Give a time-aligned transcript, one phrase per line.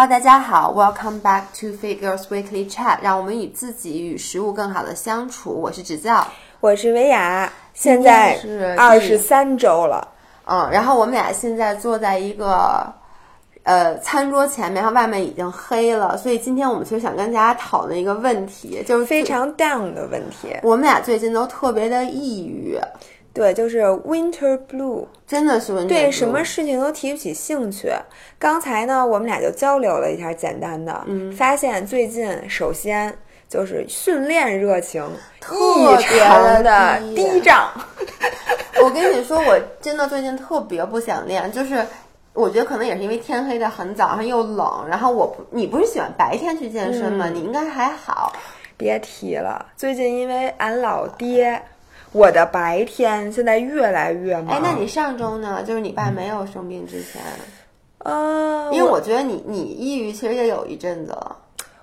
[0.00, 5.50] Hello，大家好，Welcome back to Figures Weekly Chat，让我们与自己与食物更好的相处。
[5.50, 6.24] 我是执教，
[6.60, 10.06] 我是维雅，现在是二十三周了。
[10.44, 12.94] 嗯，然后我们俩现在坐在一个
[13.64, 20.54] 呃餐桌前面，然后外面已经黑了，所以今天我们其实想跟大家讨论一个问题，就是非常 down 的问题。
[20.62, 22.78] 我们俩最近都特别的抑郁，
[23.38, 27.92] 对，就是 winter blue，真的是 winter 对 blue 对什么事情都提不起兴趣。
[28.38, 33.16] 刚才呢，我们俩就交流了一下简单的，嗯发现最近首先
[33.48, 35.08] 就是训练热情
[35.40, 37.70] 特异别常的低低涨。
[38.82, 41.84] 我跟你说，我真的最近特别不想练，就是
[42.32, 47.28] 我觉得可能也是因为天黑的很早，然后又冷，然后我不，你不是喜欢白天去健身吗？
[47.28, 48.32] 嗯你应该还好。
[48.76, 51.60] 别提了，最近因为俺老爹，
[52.12, 54.56] 我的白天现在越来越忙。
[54.56, 55.62] 哎，那你上周呢？
[55.62, 57.20] 就是你爸没有生病之前，
[57.98, 61.36] 呃，因为我觉得你你抑郁其实也有一阵子了，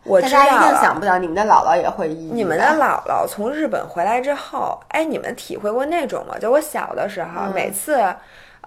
[0.03, 2.33] 我大家一定想不到你们的姥姥也会抑郁。
[2.33, 6.35] 你们的姥姥从日本回来之后，哎，你们体会过那种吗？
[6.39, 8.03] 就我小的时候，嗯每次，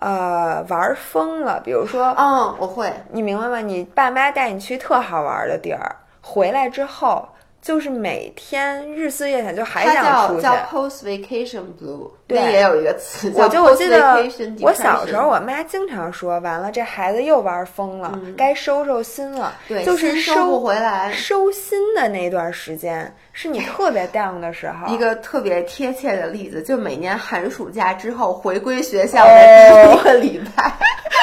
[0.01, 2.93] 呃，玩疯了，比如说，嗯，我会。
[3.11, 3.59] 你明白吗？
[3.59, 7.29] 你爸妈带你去特好玩的地儿，回来之后
[7.61, 10.43] 就是每天日思夜想，就还想出去。
[10.43, 13.31] 叫叫 post vacation blue，对也有一个词。
[13.35, 14.17] 我就我记得
[14.61, 19.55] 我小时候，我妈经常说，完了这孩子又玩疯了，该收收心了。
[19.69, 24.93] 嗯对就是心收不回来收心的那段时间，是你特别 down 的时候。
[24.93, 30.73] 一个特别贴切的例子，就每年寒暑假之后回归学校哦的第一个礼拜，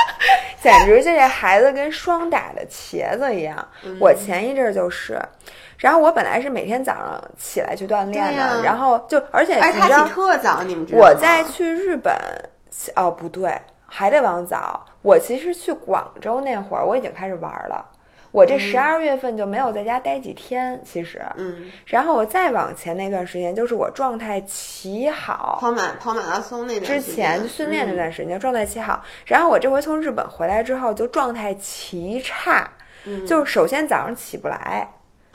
[0.61, 3.67] 简直就这孩子跟霜打的茄子一样。
[3.83, 5.19] 嗯我前一阵儿就是，
[5.77, 10.99] 然后我本来是每天早上起来去锻炼的，然后就而且而且他起特早，你们知道？
[10.99, 12.13] 我在去日本，
[12.95, 14.85] 哦不对，还得往早。
[15.01, 17.85] 我其实去广州那会儿，我已经开始玩了。
[18.31, 32.69] 我这十二月份就没有在家待几天，其实，嗯，然后我再往前那段时间，就是我状态奇好，跑马跑马拉松那段之前训练那嗯段时间状态奇好，然后我这回从日本回来之后就状态奇差，
[33.05, 33.25] 嗯。
[33.25, 34.85] 就是首先早上起不来，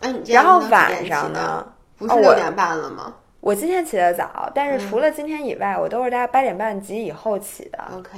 [0.00, 1.32] 哎，你然后晚上？
[1.32, 1.66] 呢，
[1.96, 8.10] 不是六点半了吗我今天起得早，但嗯是除了今天以外，我都是大概八点半及以后起的，？OK，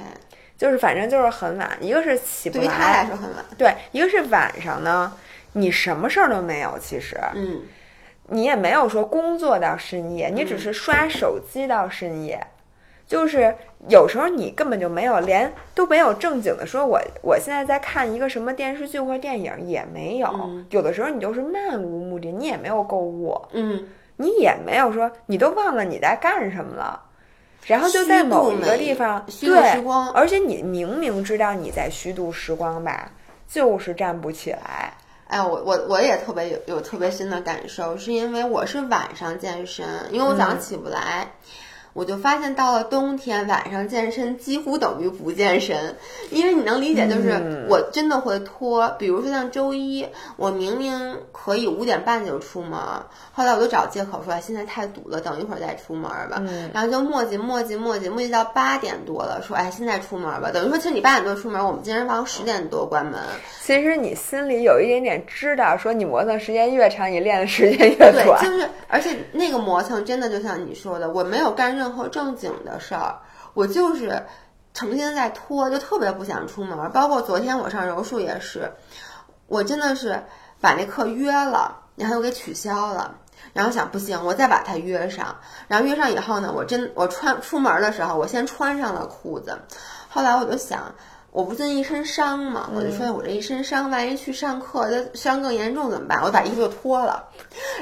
[0.57, 3.45] 就是反正就是很晚，一个是起不对于他来来，说很晚。
[3.57, 5.13] 对，一个是晚上呢，
[5.53, 7.61] 你什么事儿都没有，其实嗯，
[8.27, 12.45] 你也没有说工作到深夜，你只是刷手机到深夜。
[13.07, 13.53] 就是
[13.89, 27.01] 有时候你根本就没有连都没有正经的说我我现在在看一个什么电视剧或电影也没有，嗯有的时候你就是漫无目的，你也没有购物，嗯，你也没有说你都忘了你在干什么了，
[27.65, 33.11] 然后就在某一个地方虚度对时光而且你明明知道你在虚度时光吧，
[33.47, 34.93] 就是站不起来。
[35.27, 41.27] 哎，我我我也特别有有特别深的感受，是因为我是晚上健身，因为我早上起不来。
[41.93, 45.95] 我就发现到了冬天，晚上健身几乎等于不健身，
[46.31, 48.89] 因为你能理解，就是我真的会拖。
[48.97, 50.05] 比如说像周一，
[50.35, 52.79] 我明明可以五点半就出门，
[53.31, 56.41] 后来我就找借口说哎现在太堵了，等一会儿再出门吧。
[56.73, 60.49] 然后就磨叽磨叽磨叽磨叽到八点多了，说哎现在出门吧。
[60.51, 63.19] 等于说其实你八点多出门，我们健身房十点多关门。
[63.61, 68.43] 其实你心里有一点点知道，说你磨蹭时间越长，你练的时间越对，短。
[68.43, 73.15] 就是，而且那个磨蹭真的就像你说的，我没有干任何正经的事儿，
[73.55, 74.23] 我就是
[74.75, 76.91] 成天在拖，就特别不想出门。
[76.91, 78.71] 包括昨天我上柔术也是，
[79.47, 80.23] 我真的是
[80.61, 83.15] 把那课约了，然后又给取消了。
[83.51, 85.37] 然后想不行，我再把它约上。
[85.67, 89.57] 然后约上以后呢，我真我穿出门的时候，我先穿上了裤子。
[90.07, 90.93] 后来我就想，
[91.33, 96.19] 我不最近一身伤嘛，我就说我这一身伤，万一去上课，那伤更严重怎么办？
[96.21, 97.27] 我就把衣服就脱了，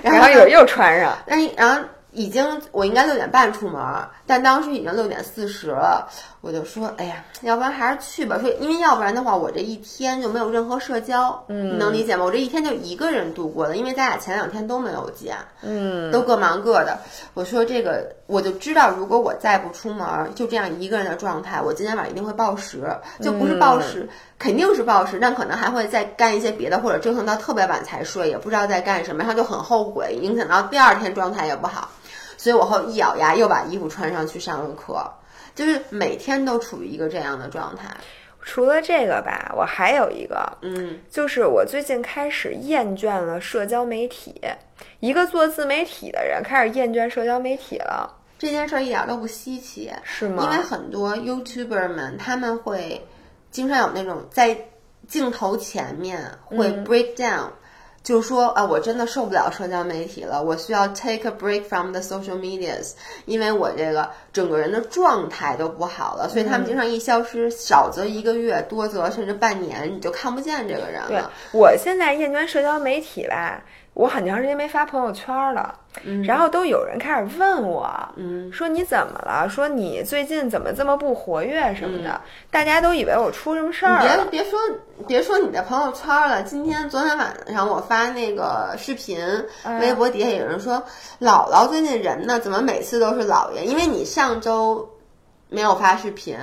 [0.02, 1.82] 然后呢然后一会儿又穿上，然后然后
[2.14, 3.82] 已经我应该六点半出门，
[4.26, 6.08] 但当时已经六点四十了，
[6.42, 8.40] 我就说，哎呀，要不然还是去吧。
[8.42, 12.26] 说因为要不然的话，我这一天就没有任何社交，嗯，你能理解吗？
[12.26, 16.98] 我这一天就一个人度过的，因为咱俩前两天都没有见，嗯，都各忙各的。
[17.36, 22.88] 我说这个，我就知道，如果我再不出门，就这样一个人的状态，我今天晚上一定会暴食，
[23.22, 24.10] 就不是暴食，
[24.40, 31.88] 肯定是暴食，但可能还会再干一些别的，或者折腾到特别晚才睡，也不知道在干什么，然后就很后悔，影响到第二天状态也不好。
[32.36, 35.08] 所以我后一咬牙又把衣服穿上去上了课，
[35.56, 37.90] 就是每天都处于一个这样的状态。
[38.44, 44.42] 除了这个吧，我还有一个，嗯，就是我最近开始厌倦了社交媒体。
[45.00, 50.44] 一个做自媒体的人开始厌倦社交媒体了，这件事儿一点都不稀奇，是吗？
[50.44, 53.06] 因为很多 YouTuber 们他们会
[53.52, 54.58] 经常有那种在
[55.08, 57.50] 镜头前面会嗯 break down，、
[58.04, 62.94] 就说啊，我真的受不了社交媒体了，我需要 take a break from the social medias，
[63.26, 71.32] 因为我这个整个人的状态都不好了，所以他嗯们经常一消失，少则一个月，多则甚至半年，你就看不见这个人对了。
[71.52, 75.78] 我现在厌倦社交媒体吧，我很长时间没发朋友圈了，
[76.24, 79.48] 然后都有人开始问我，嗯说你怎么了？
[79.50, 82.10] 说你最近怎么这么不活跃什么的？
[82.10, 84.26] 嗯大家都以为我出什么事儿了。
[84.30, 84.60] 别别说
[85.08, 89.20] 别说你的朋友圈了，今天昨天晚上我发那个视频，
[89.64, 90.82] 嗯微博底下有人说
[91.20, 93.66] 姥姥最近人呢，怎么每次都是姥爷？
[93.66, 94.90] 因为你上周
[95.50, 96.38] 没有发视频，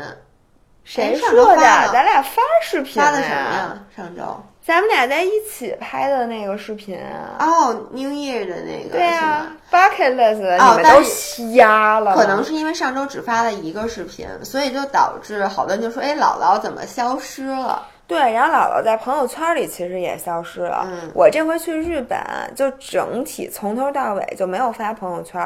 [0.85, 1.57] 谁说的？
[1.57, 3.35] 咱俩发视频发的什么？
[3.35, 3.85] 呀？
[3.97, 4.23] 上周
[4.69, 7.37] 咱们俩在一起拍的那个视频啊。
[7.41, 20.87] 哦，New Year 的那个对啊吗？，bucket list 的你们都瞎了，可能是因为上周只发了一个视频，所以就导致好多人就说：“哎，姥姥怎么消失了对，然后姥姥在朋友圈里其实也消失了。
[20.87, 22.19] 嗯我这回去日本，
[22.55, 25.43] 就整体从头到尾就没有发朋友圈。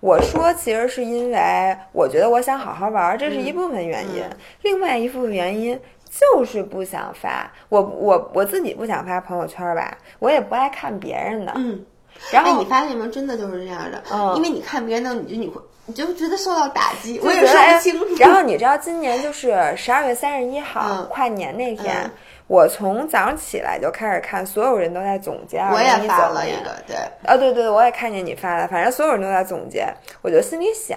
[0.00, 5.80] 我说其实是因为我觉得我想好好玩，这是一部分原因，嗯另外一部分原因。
[6.18, 11.84] 就是不想发，我我我自己不想发朋友圈吧，我也不爱看别人的。？”嗯，
[12.14, 13.10] 哎，然后你发现没有？
[13.10, 18.06] 真的就是这样的，嗯因为你看别人的，你就你会你就觉得受到打击，我也说不清楚。
[18.18, 22.10] 然后你知道今年就是十二月三十一号、嗯跨年那天，嗯
[22.48, 25.58] 我从早上起来就开始看，所有人都在总结。
[25.58, 29.86] 我也发了一个，对，啊，对对对，我也看见你发了，反正所有人都在总结，
[30.22, 30.96] 我就心里想，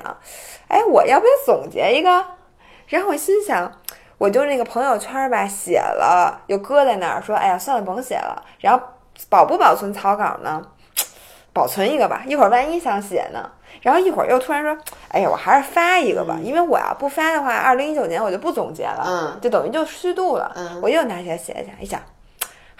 [0.67, 2.23] 哎，我要不要总结一个？
[2.87, 3.71] 然后我心想，
[4.19, 8.43] 我就那个朋友圈吧，写了又搁在那儿，说，哎呀，算了，甭写了。
[8.59, 8.85] 然后
[9.29, 10.61] 保不保存草稿呢？
[11.51, 13.49] 保存一个吧，一会儿万一想写呢。
[13.81, 14.77] 然后一会儿又突然说，
[15.07, 20.51] 哎呀，我还是发一个吧，因为我要不发的话，二零一九年我就不总结了，嗯就等于就虚度了。
[20.55, 21.99] 嗯我又拿起来写一下，一想，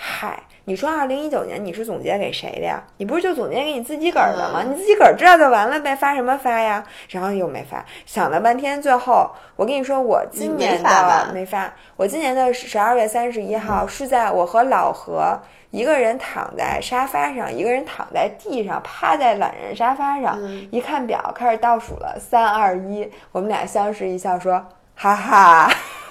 [0.01, 2.81] 嗨，你说二零一九年你是总结给谁的呀？
[2.95, 4.61] 你不是就总结给你自己个儿的吗？
[4.63, 6.81] 嗯你自己个儿知道就完了呗，发什么发呀？
[7.09, 15.37] 然后又没发，想了半天，最后我跟你说，我今年的没发，我今年的十二月三十一号是在我和老何
[15.71, 24.65] 一个人躺在沙发上，一个人躺在地上，趴在懒人沙发上，嗯一看表开始倒数了，三二一，我们俩相视一笑说，
[24.95, 25.69] 哈哈，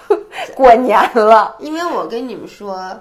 [0.55, 1.57] 过年了。
[1.59, 2.95] 因为我跟你们说。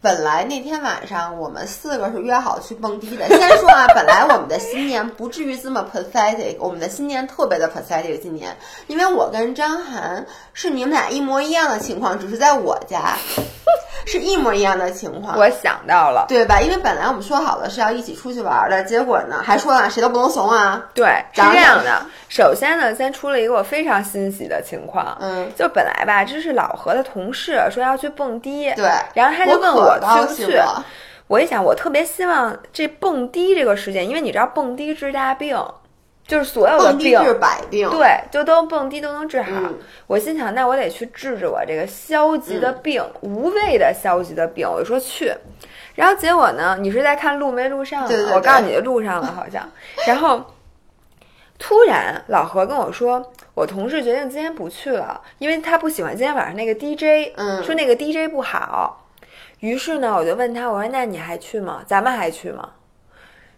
[0.00, 3.26] 本来那天晚上我们四个是约好去蹦迪的。
[3.28, 8.20] 先说啊， 本来我们的新年不至于这么 pathetic，我们的新年特别的 pathetic。
[8.20, 8.56] 今年，
[8.86, 13.16] 因为我跟张涵是你们俩一模一样的情况，只是在我家
[14.06, 15.36] 是一模一样的情况。
[15.36, 16.60] 我想到了，对吧？
[16.60, 20.86] 因为本来我们说好了是要一起出去玩的，结果呢，还说了谁都不能怂啊。
[20.94, 22.06] 对，是这样的。
[22.28, 30.58] 首先呢，先出了一个我非常欣喜的情况，嗯，就本来吧，这是老何的同事说要去蹦迪，对，然后他就问我可高去不去。
[31.26, 35.62] 我一想，我特别希望这蹦迪这个事件，因为你知道蹦迪治大病，
[36.26, 37.88] 就是所有的病，治百病。
[37.90, 39.50] 对，就都蹦迪都能治好。
[39.54, 44.66] 嗯我心想，那我得去治治我这个消极的病，无谓的消极的病。
[44.66, 45.30] 我就说去，
[45.94, 48.08] 然后结果呢，你是在看路没路上呢？
[48.08, 49.70] 对对对我告诉你，路上了好像。
[50.08, 50.42] 然后
[51.58, 59.04] 突然老何跟我说，我同事决定今天不去了，因为他不喜欢今天晚上那个 DJ，嗯说那个 DJ 不好。
[59.60, 61.82] 于是呢，我就问他，我说那你还去吗？
[61.86, 62.70] 咱们还去吗？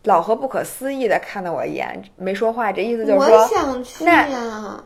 [0.04, 4.84] 老何不可思议的看了我一眼，没说话，这意思就是我说，想去那呀。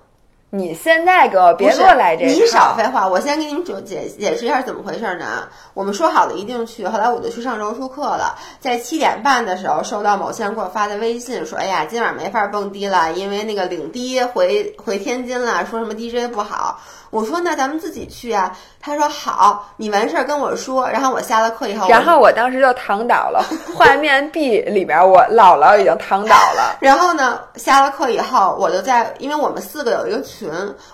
[0.56, 5.49] 你现在给我别给我来这你少废话，我先给你们解解解释一下怎么回事呢？
[5.75, 8.38] 我们说好了一定去，后来我就去上柔术课了。
[8.61, 16.78] 在七点半的时候，收到某些人给我发的微信，说：“哎呀，今晚没法蹦迪了，因为那个领迪回回天津了，说什么 DJ 不好。”
[17.11, 23.44] 我说：“那咱们自己去啊。”他说：“好，你完事儿跟我说。”然后我下了课以后，然后我当时就躺倒了，
[23.75, 26.76] 画面壁里边我姥姥已经躺倒了。
[26.80, 30.43] 然后呢，下了课以后，我就在，因为我们四个有一个群，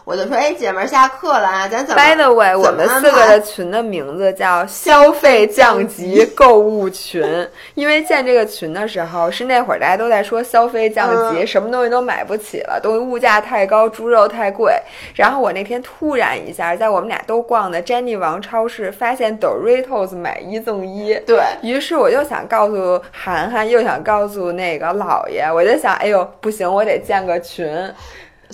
[0.05, 14.75] 我就说：“哎，姐们儿下课了啊，咱怎么 By the way，我们四个的群的名字叫消费降级购物群，因为建这个群的时候是那会儿大家都在说消费降级，嗯什么东西都买不起了，东西物价太高，猪肉太贵。
[15.15, 21.15] 然后我那天突然一下，在我们俩都逛的 Jenny 王超市，发现 Doritos 买一赠一。
[21.27, 27.69] 对于是我又想告诉涵涵，又想告诉那个姥爷，我就想，哎呦，不行，我得建个群。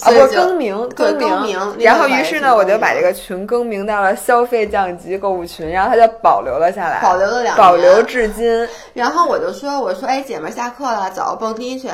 [0.02, 8.68] 啊，不更名，更更名然后于是呢，我就把这个群更名到了消费降级购物群，然后它就保留了下来，保留了两年保留至今。
[8.92, 11.88] 然后我就说：“我说，哎，姐们儿下课了，走，蹦迪去。”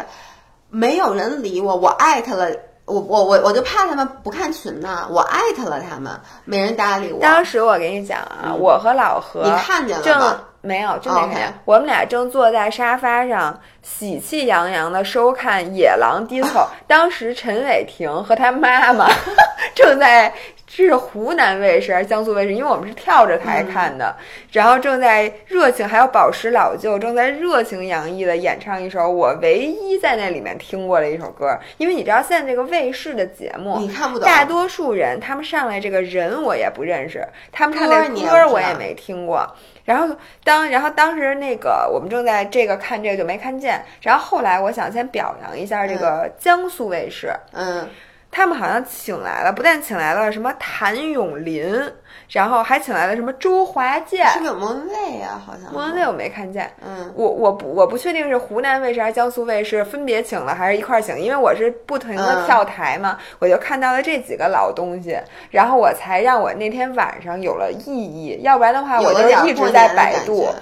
[0.75, 2.49] 没有人理我，我艾特了
[2.87, 6.11] 我我我我就怕他们不看群呢，我艾特了他们，
[6.45, 7.21] 没人搭理我。
[7.21, 10.41] 当时我给你讲啊，我和老何你看见了吗？
[10.63, 11.53] 没有，真没看见。
[11.65, 16.45] 我们俩正坐在沙发上，喜气洋洋的收看《野狼 disco
[16.87, 19.09] 》。当时陈伟霆和他妈妈
[19.75, 20.33] 正在，
[20.67, 22.55] 这是湖南卫视还是江苏卫视？
[22.55, 24.15] 因为我们是跳着台看的，
[24.53, 31.59] 然后正在热情，还有宝石老舅正在热情洋溢的演唱一首我唯一在那里面听过的一首歌。
[31.79, 39.45] 因为你知道现在这个卫视的节目，你看不懂大多数人他们上来这个人我也不认识，他们唱的歌我也没听过。
[39.85, 47.89] 然后当然后当时那个我们正在这个看这个就没看见，然后后来我想先表扬一下这个江苏卫视，嗯，
[48.33, 51.93] 他们好像请来了，不但请来了什么谭咏麟，
[52.31, 54.27] 然后还请来了什么周华健。
[54.29, 55.41] 是不是有莫文蔚啊？
[55.47, 65.15] 好像是莫文蔚我没看见，嗯，我我不我不确定是湖南卫视还是江苏卫视分别请了还是一块儿请，因为我是不停的嗯跳台嘛，我就看到了这几个老东西，
[65.51, 70.55] 然后我才让我那天晚上有了意义，要不然的话我就一直在百度觉。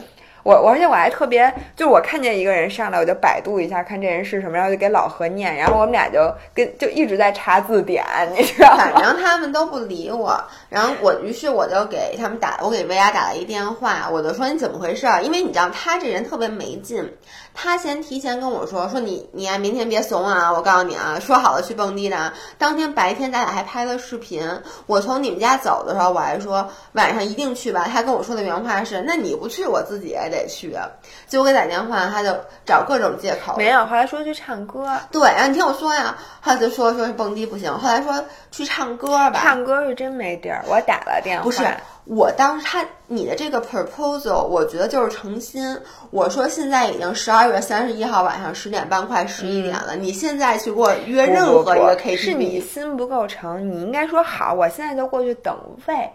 [0.42, 8.04] 我我而且我还特别，就是我看见一个人上来，我就百度一下看这人是什么，然后就给老何念，然后我们俩就跟就一直在查字典，
[8.36, 9.02] 你知道反？
[9.02, 15.06] 正他们都不理我，然后我于是我就给他们打，我给薇娅打了一电话，我就说你怎么回事？
[15.22, 17.06] 因为你知道他这人特别没劲，
[17.54, 22.16] 他先提前跟我说说你你啊明天别怂啊，我告诉你啊，说好了去蹦迪的。
[22.16, 24.48] 啊，当天白天咱俩还拍了视频，
[24.86, 30.76] 我从你们家走的时候我还说晚上一定去吧，他跟我说的原话是那你不去我自己也得去，
[31.26, 41.62] 结果给打电话他就找各种借口，没有，后来说去唱歌，对，然后你听我说呀，他就说说是蹦迪不行，后来说去唱歌吧，唱歌是真没地儿，我打了电话，不是，
[42.10, 45.78] 我当时他你的这个 proposal，我觉得就是诚心。
[46.10, 56.10] 我说现在已经十二月三十一号晚上十点半，快十一点了，你现在去给我约任何一个不是你心不够诚，你应该说好，我现在就过去等位。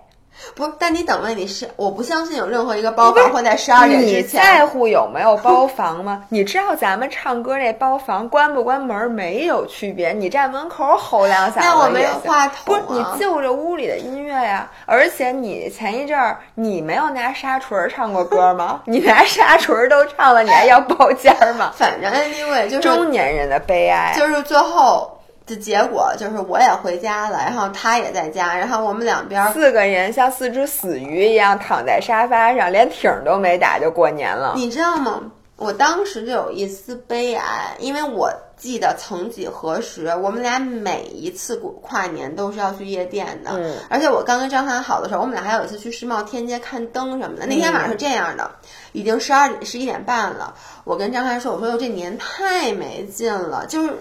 [0.56, 0.72] 不是？
[0.80, 4.42] 但你等问你是，我不相信有任何一个包房会在十二点你之前。
[4.42, 6.24] 你在乎有没有包房吗？
[6.30, 18.82] 你知道咱们唱歌那包房关不关门没有区别，你站门口吼两嗓子那我没有话不是你就着屋里的音乐呀，而且你前一阵儿你没有拿沙锤儿唱过歌吗？
[18.86, 21.72] 你拿沙锤儿都唱了，你还要包间儿吗？
[21.76, 24.14] 反正 anyway 就是中年人的悲哀。
[24.18, 25.15] 就是最后
[25.46, 34.54] 的结果就是我也回家了，然后他也在家，然后我们两边儿四个人像四只死鱼一样躺在沙发上，连挺儿都没打就过年了。
[34.56, 35.22] 你知道吗？
[35.58, 43.52] 我当时就有一丝悲哀，因为我记得曾几何时，我们俩每一次过跨年都是要去夜店的。
[43.54, 47.46] 嗯而且我刚跟张涵好的时候，我们俩还有一次去世贸天阶看灯什么的。
[47.46, 48.52] 那天晚上是这样的，
[48.92, 50.56] 已经十二点十一点半了。
[50.84, 53.94] 我跟张涵说：“我说哟，这年太没劲了，就是。”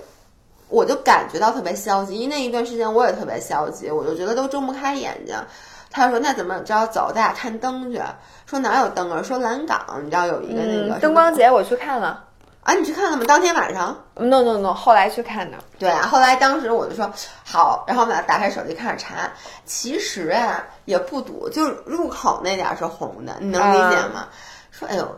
[0.75, 5.37] 我就感觉到特别消极，因为那一段时间我也特别消极，我就觉得都睁不开眼睛。
[5.89, 6.85] 他说：“那怎么着？
[6.89, 8.03] 走，咱俩看灯去。”
[8.47, 9.23] 说哪有灯啊？
[9.23, 12.25] 说蓝港，你知道有一个那个、嗯，灯光节我去看了。
[12.63, 12.75] 啊？
[12.75, 13.23] 你去看了吗？
[13.29, 15.57] 当天晚上？No no no，后来去看的。
[15.79, 17.09] 对啊，后来当时我就说
[17.45, 19.31] 好，然后我们俩打开手机开始查，
[19.65, 24.27] 其实啊也不堵，就是入口那点儿是红的，你能理解吗？
[24.73, 25.17] 说哎呦。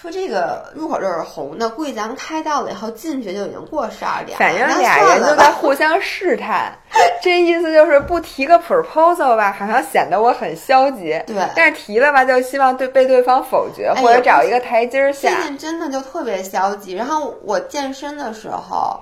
[0.00, 4.38] 说这个入口就是红的，估计咱们开到了以后进去就已经过十二点了。
[4.38, 6.72] 反正俩人就在互相试探，
[7.20, 11.22] 这意思就是不提个 proposal 吧，好像显得我很消极。
[11.26, 15.42] 对但是提了吧，就希望对被对方否决，或者找一个台阶下最。
[15.42, 16.94] 近真的就特别消极。
[16.94, 18.98] 然后我健身的时候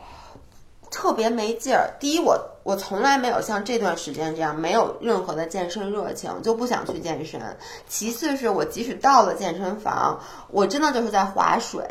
[0.99, 1.95] 特别没劲儿。
[2.00, 7.40] 第一，我我从来没有像这段时间这样没有任何的健身热情，就不想去健身。
[7.87, 10.19] 其次是我即使到了健身房，
[10.50, 11.85] 我真的就是在划水，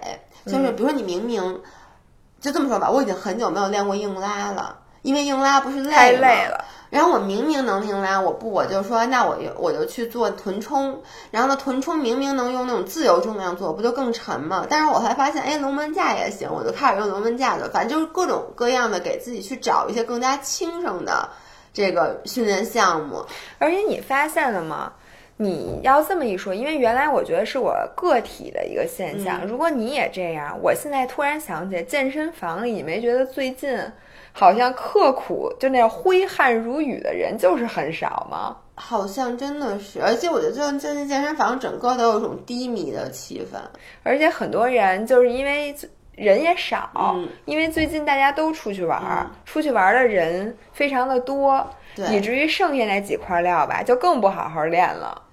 [0.46, 1.62] 就是比如说你明明
[2.42, 4.80] 就这么说吧，我已经很久没有练过硬拉了。
[5.04, 11.02] 因为硬拉不是累太吗累了，然后我明明能硬拉，我不我就说那我就我就去做臀冲，
[11.32, 14.66] 然后呢臀冲明明能用那种自由重量做，不就更沉吗？
[14.70, 21.30] 但是我还发现，哎，龙门架也行，我就开始用龙门架的，反正就是各种各样的给自己去找一些更加轻省的
[21.74, 23.26] 这个训练项目。
[23.60, 24.94] 而且你发现了吗？
[25.40, 29.42] 你要这么一说，因为原来我觉得是我个体的一个现象。
[29.44, 33.78] 嗯如果你也这样，我现在突然想起健身房里，你没觉得最近
[34.38, 38.56] 好像刻苦就那样挥汗如雨的人就是很少吗？
[38.76, 43.58] 好像真的是，而且我觉得最最近健身房整个都有一种低迷的气氛。
[44.04, 45.76] 而且很多人就是因为
[46.16, 51.68] 人也少，嗯因为最近大家都出去玩儿，出去玩儿的人非常的多，
[52.12, 55.24] 以至于剩下那几块料吧，就更不好好练了。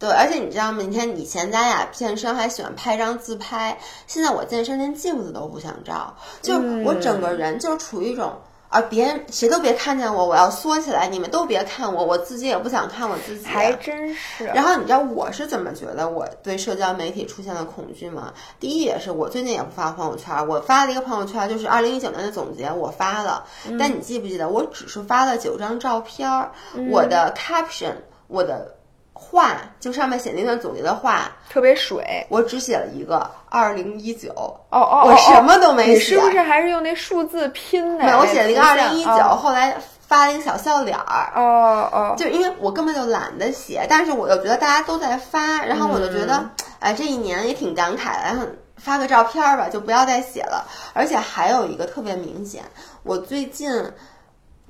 [0.00, 0.82] 对，而且你知道吗？
[0.82, 8.32] 你看以前咱俩健身还喜欢拍张自拍，现在我健身连镜子都不想照，就我整个人就是处于一种
[8.70, 13.44] 啊，别人谁都别看见我，我要缩起来，你们都别看我，我自己也不想看我自己。
[13.44, 14.46] 还真是。
[14.46, 18.32] 然后你知道我是怎么觉得我对社交媒体出现了恐惧吗？
[18.58, 23.44] 第一也是我最近也不发朋友圈，我发了一个朋友圈，就是二零一九年的总结，我发了。
[23.78, 26.52] 但你记不记得，我只是发了九张照片儿，
[26.90, 27.96] 我的 caption，
[28.28, 28.76] 我的。
[29.22, 35.92] 话就上面写那段总结的话特别水，我只写了一个二零一九哦哦，我什么都没写。
[35.92, 38.04] 你是不是还是用那数字拼的？
[38.04, 41.32] 没有，我写了一个二零一九，后来发了一个小笑脸儿。
[41.36, 46.50] 哦哦，就因为我根本就懒得写，但是我又觉得大家都在发，然后我就觉得，
[46.80, 48.46] 哎，这一年也挺感慨的，然后
[48.78, 50.66] 发个照片吧，就不要再写了。
[50.94, 52.64] 而且还有一个特别明显，
[53.02, 53.70] 我最近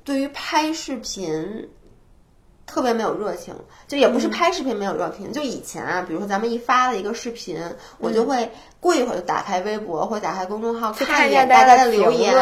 [0.03, 1.69] 对于拍视频。
[2.71, 3.53] 特别没有热情，
[3.85, 7.61] 就也不是拍视频没有热情，就以前啊，比如说咱们一发了一个视频，
[7.97, 8.49] 我就会
[8.79, 12.33] 过一会儿就打开微博或者打开公众号看一眼大家的留言，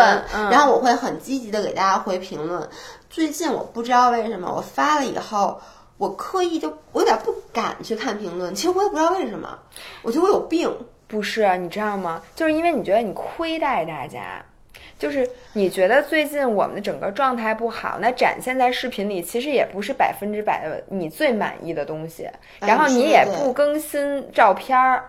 [0.51, 2.69] 然后我会很积极的给大家回评论。
[3.09, 5.59] 最近我不知道为什么，我发了以后，
[5.97, 9.57] 我刻意就我有点不敢去看评论，其实我也不知道为什么，
[10.03, 10.71] 我觉得我有病。
[11.07, 12.21] 不是，你知道吗？
[12.35, 14.45] 就是因为你觉得你亏待大家。
[14.99, 22.29] 就是你觉得最近我们的整个状态不好，那展现在视频里其实也不是百分之百的你最满意的东西，
[22.59, 25.05] 然后你也不更新照片儿，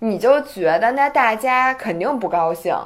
[0.00, 2.76] 你就觉得那大家肯定不高兴。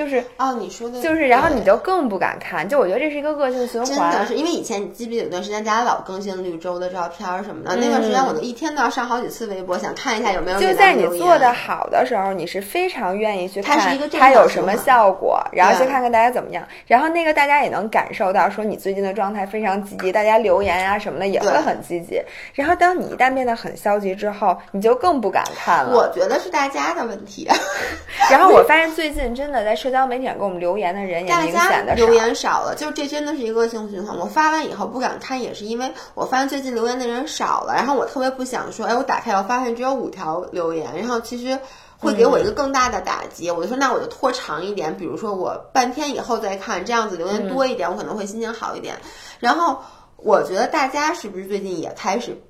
[0.00, 2.66] 就是哦，你说的就是，然后你就更不敢看。
[2.66, 4.10] 就我觉得这是一个恶性循环。
[4.10, 10.58] 真的是，因为以前你记不记得有段时间大家老更新绿洲的照片什么的，那段时间我都一天都要上好几次微博，想看一下有没有。
[10.58, 13.78] 就在你做的好的时候，你是非常愿意去看
[14.18, 16.66] 它有什么效果，然后去看看大家怎么样。
[16.86, 22.18] 然后那个大家也能感受到，说你最近的状态非常积极，大家留言啊什么的也会很积极。
[22.54, 25.94] 然后当你一旦变得很消极之后，你就更不敢看了。
[25.94, 27.46] 我觉得是大家的问题。
[28.30, 34.16] 然后我发现最近真的在社交媒体上给我们留言的人也明显的留言少了，就这真的是一个恶性循环。
[34.18, 41.58] 我发完以后不敢看，也是因为我发现最近留言的人少了，然后我特别不想说，哎，我打开我发现只有五条留言，然后其实
[41.98, 43.50] 会给我一个更大的打击。
[43.50, 48.96] 我就说那我就拖长一点，比如说我半天以后再看，这样子留言多一点，我可能会心情好一点。
[49.38, 49.80] 然后
[50.16, 52.40] 我觉得大家是不是最近也开始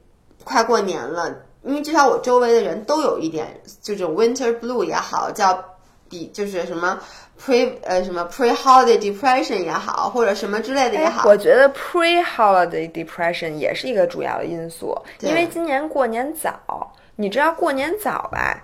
[0.44, 1.34] 快过年了？
[1.62, 5.62] 因为至少我周围的人都有一点这种 winter blue 也好，叫
[6.10, 6.98] 比就是什么
[7.40, 11.26] pre 呃什么 pre holiday depression 也好，或者什么之类的也好。
[11.26, 18.60] 我觉得 pre holiday depression 也是一个主要的因素，因为今年过年早，你知道过年早吧？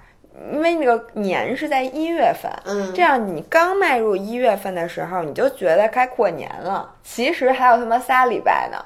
[0.53, 8.77] 因为那个年是在一月份，嗯，这样你刚迈入一月份的时候，你就觉得该过年了，其实还有他妈仨礼拜呢。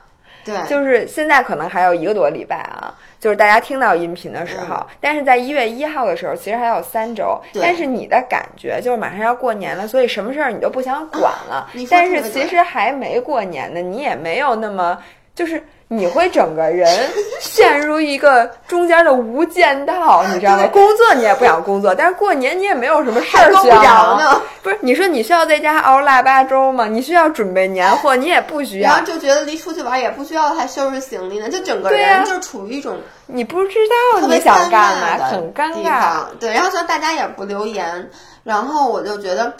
[0.44, 2.94] 对，就是现在可能还有一个多礼拜啊。
[3.20, 7.40] 就是大家听到音频的时候，但是在一月一号的时候，其实还有三周。
[7.60, 11.70] 但是你的感觉就是马上要过年了，所以什么事儿你都不想管了。
[11.90, 14.98] 但是其实还没过年呢，你也没有那么
[15.34, 15.62] 就是。
[15.92, 16.88] 你会整个人
[17.40, 20.64] 陷入一个中间的无间道，你知道吗？
[20.68, 24.40] 工作你也不想工作，但是过年你也没有什么事儿需要。
[24.62, 26.86] 不是，你说你需要在家熬腊八粥吗？
[26.86, 28.90] 你需要准备年货，你也不需要。
[28.90, 33.78] 然后就觉得离出去玩也不需要还收拾行李呢，就整个人就处于一种你不知
[34.14, 36.26] 道你想干嘛，很尴尬。
[36.38, 38.08] 对，然后所以大家也不留言，
[38.44, 39.52] 然后我就觉得，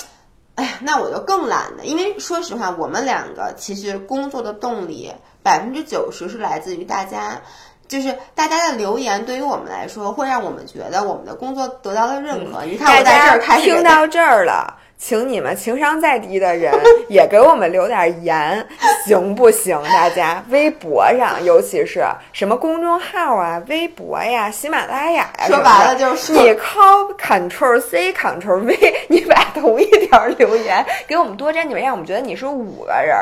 [0.61, 1.85] 哎呀，那我就更懒了。
[1.85, 5.13] 因为说实话，我们两个其实工作的动力。
[5.43, 7.41] 百分之九十是来自于大家，
[7.89, 12.63] 就是大家的留言，对于我们来说，会让我们觉得我们的工作得到了认可。
[12.67, 14.77] 你看，我在这儿开始听到这儿了。
[15.03, 16.71] 请你们情商再低的人
[17.09, 18.65] 也给我们留点言，
[19.07, 19.83] 行不行？
[19.85, 26.81] 大家微博上，尤其是什么公众号啊、微博呀、喜马拉雅呀，说白了就是你靠
[27.19, 33.17] Control C Control V，你把同一条留言给我们多粘几遍，让我们觉得你是五个人，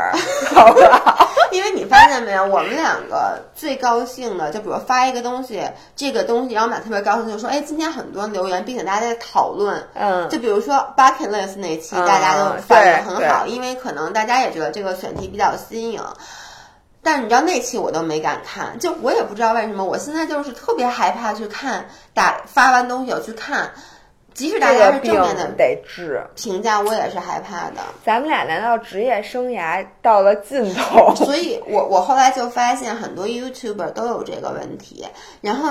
[0.52, 1.28] 好不好？
[1.52, 5.62] 因为你发现没有，我们两个最高兴的，就比如发一个东西，
[5.94, 11.67] 这个东西，然后我们俩特别高兴，就说：“哎，今天很多留言，并且大家在讨论。”嗯，就比如说 Bucket List 那。
[11.68, 16.02] 那期大家都反应很好，因为可能大家也觉得这个选题比较新颖。
[17.02, 19.84] 但是你知道那期我都没敢看，就我也不知道为什么。
[19.84, 23.70] 我现在就是特别害怕去看打发完东西我去看，
[24.32, 27.82] 即使大家是正面的得治评价，我也是害怕的。
[28.04, 31.14] 咱们俩难道职业生涯到了尽头？
[31.14, 35.06] 所以我我后来就发现很多 YouTuber 都有这个问题，
[35.42, 35.70] 然后。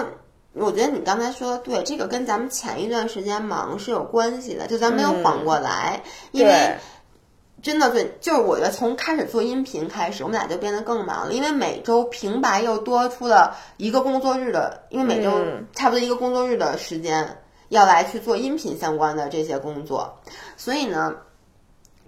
[0.59, 6.01] 我觉得你刚才说的对，这个跟咱们前一段时间忙是有关系的，就咱没有缓过来。
[6.31, 6.75] 因为
[7.61, 11.33] 真的对，就是我觉得从开始做音频开始，我们俩就变得更忙了。
[11.33, 15.31] 因为每周平白又多出了一个工作日的，因为每周
[15.73, 17.37] 差不多一个工作日的时间
[17.69, 20.19] 要来去做音频相关的这些工作，
[20.55, 21.15] 所以呢。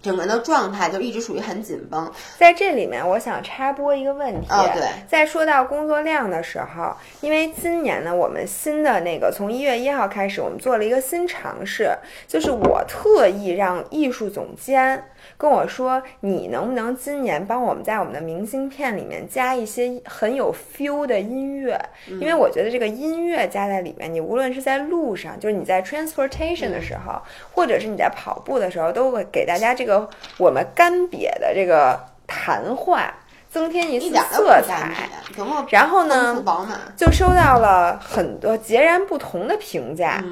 [0.02, 2.10] 整个人的状态就一直属于很紧绷。
[2.38, 4.46] 在这里面，我想插播一个问题。
[4.50, 11.90] 哦，对，在说到工作量的时候，因为今年呢，我们新的那个从一月一号开始，我们做了一个新尝试，
[12.26, 15.04] 就是我特意让艺术总监。
[15.36, 21.78] 跟我说，你能不能今年帮我们在我们的明信片里面加一些很有 feel 的音乐？
[22.08, 27.20] 因为我觉得这个音乐加在里面，你无论是在路上，就是你在 transportation 的时候，
[27.52, 33.12] 或者是你在跑步的时候，都会给大家这个我们干瘪的这个谈话
[33.50, 34.90] 增添一丝色彩。
[35.68, 36.42] 然后呢，
[36.96, 40.22] 就收到了很多截然不同的评价。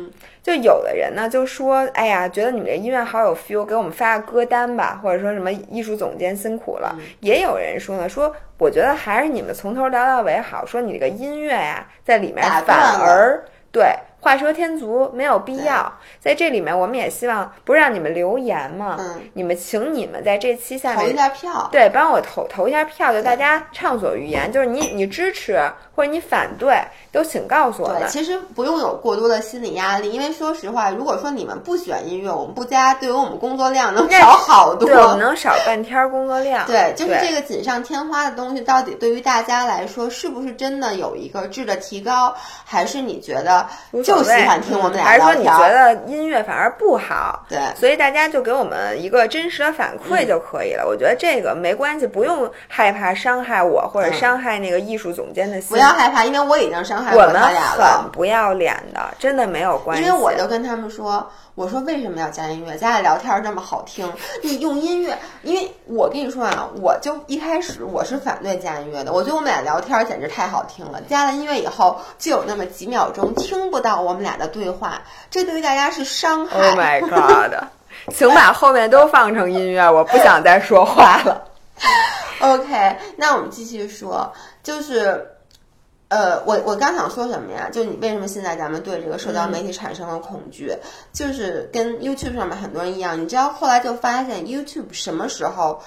[0.43, 6.97] 就有的人呢就说，哎呀，觉得你们这音乐好有 feel，给我们发个歌单吧，或者说什么艺术总监辛苦了。
[7.21, 13.95] 也有人说呢，说我觉得还是你们从头聊到尾好，说你这个音乐呀，在里面反而对。
[14.21, 25.59] 画蛇添足没有必要，在这里面我们也希望不是让你们留言嘛，嗯，你们请你们在这期下面投一下票，对，帮我投投一下票，就大家畅所欲言，就是你你支持
[25.99, 26.81] 或者你反对
[27.11, 28.09] 都请告诉我们。
[28.09, 36.65] 其实不用有过多的心理压力，因为说实话，如果说你们不喜欢音乐，我们不加，对于我们工作量能少好多，对，我们能少半天工作量。
[36.69, 42.33] 对，就是这个锦上添花的东西，到底对于大家来说是不是真的有一个质的提高，
[42.65, 43.67] 还是你觉得？
[44.05, 47.45] 就喜欢听我们俩还是说你觉得音乐反而不好？
[47.49, 50.87] 对，所以大家就给我们一个真实的反馈就可以了。
[50.87, 55.71] 我觉得这个没关系，不用害怕伤害我或者伤害那个艺术总监的心。
[55.71, 58.03] 不要害怕，因为我已经伤害过他俩了。
[58.03, 60.05] 很不要脸的，真的没有关系。
[60.05, 61.29] 因为我就跟他们说。
[61.55, 62.77] 我说为什么要加音乐？
[62.77, 64.09] 咱俩聊天这么好听，
[64.45, 71.01] 你用音乐，因为我跟你说啊，我就一开始我是反对加音乐的，我觉得我们俩聊天简直太好听了。
[71.09, 76.61] 加了音乐以后，就有那么几秒钟听不到我们俩的对话，这对于大家是伤害。
[76.61, 77.53] Oh my god！
[78.15, 81.43] 请把后面都放成音乐，我不想再说话了。
[82.39, 85.27] OK，那我们继续说，就是。
[86.09, 87.69] 呃，我我刚想说什么呀？
[87.71, 90.73] 就你为什么现在咱们对这个社交媒体产生了恐惧？
[91.13, 95.83] 就是跟 YouTube 上面很多人一样，你知道后来就发现 YouTube 什么时候？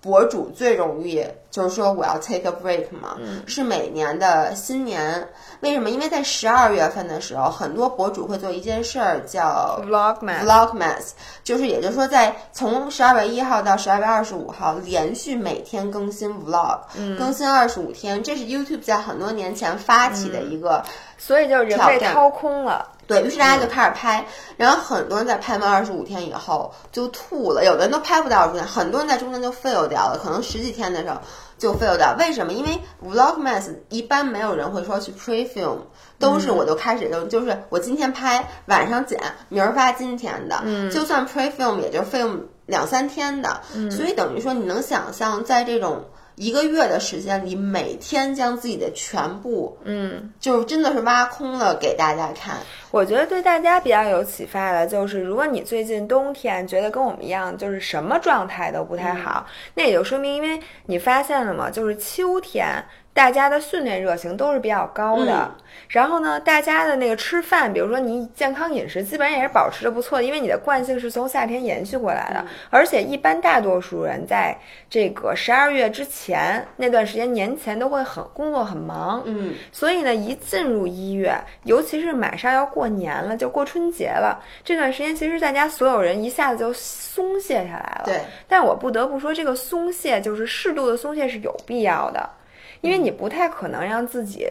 [0.00, 5.28] 博主最容易就是说我要 take a break 嘛，是每年的新年。
[5.60, 5.90] 为什么？
[5.90, 11.10] 因为在十二月份的时候，很多博主会做一件事儿叫 vlogmas，
[11.42, 16.78] 就是也就是说，在从十二月一号到十二月二十五号，连续每天更新 vlog，
[17.18, 18.22] 更新二十五天。
[18.22, 20.84] 这是 YouTube 在很多年前发起的一个，
[21.16, 22.92] 所以就人被掏空了。
[23.08, 24.24] 对于是，大家就开始拍，
[24.58, 31.16] 然后很多人在拍完二十五天以后就吐了，有的人都拍不到二十五天，很多人在中间就 fail 掉了，可能十几天的时候
[31.56, 32.14] 就 fail 掉。
[32.18, 32.52] 为什么？
[32.52, 35.78] 因为 vlogmas 一般没有人会说去 pre film，
[36.18, 39.18] 都是我就开始就就是我今天拍，晚上剪，
[39.48, 46.04] 明儿发今天的，就算 pre film 也就 film 两三天的，所以等于说你能想象在这种。
[46.38, 52.56] 一个月的时间里，每天将自己的全部，嗯，就真的是挖空了给大家看。
[52.90, 62.82] 我觉得对大家比较有启发的，就是如果你最近冬天觉得跟我们一样，就是什么状态都不太好，那也就说明，因为你发现了嘛，就是秋天。
[63.18, 65.52] 大家的训练热情都是比较高的，
[65.88, 72.46] 然后呢，大家的那个吃饭，比如说你健康饮食，基本上也是保持的不错的，因为你的惯性是从夏天延续过来的。
[72.70, 74.56] 而且一般大多数人在
[74.88, 88.02] 这个十二月之前那段时间，年前都会很工作很忙，嗯，所以呢，一进入一月，尤其是马上要过年了，就过春节了，这段时间其实大家所有人一下子就松懈下来了。
[88.04, 92.30] 对，但我不得不说，这个松懈就是适度的松懈是有必要的。
[92.80, 94.46] 因为你不太可能让自己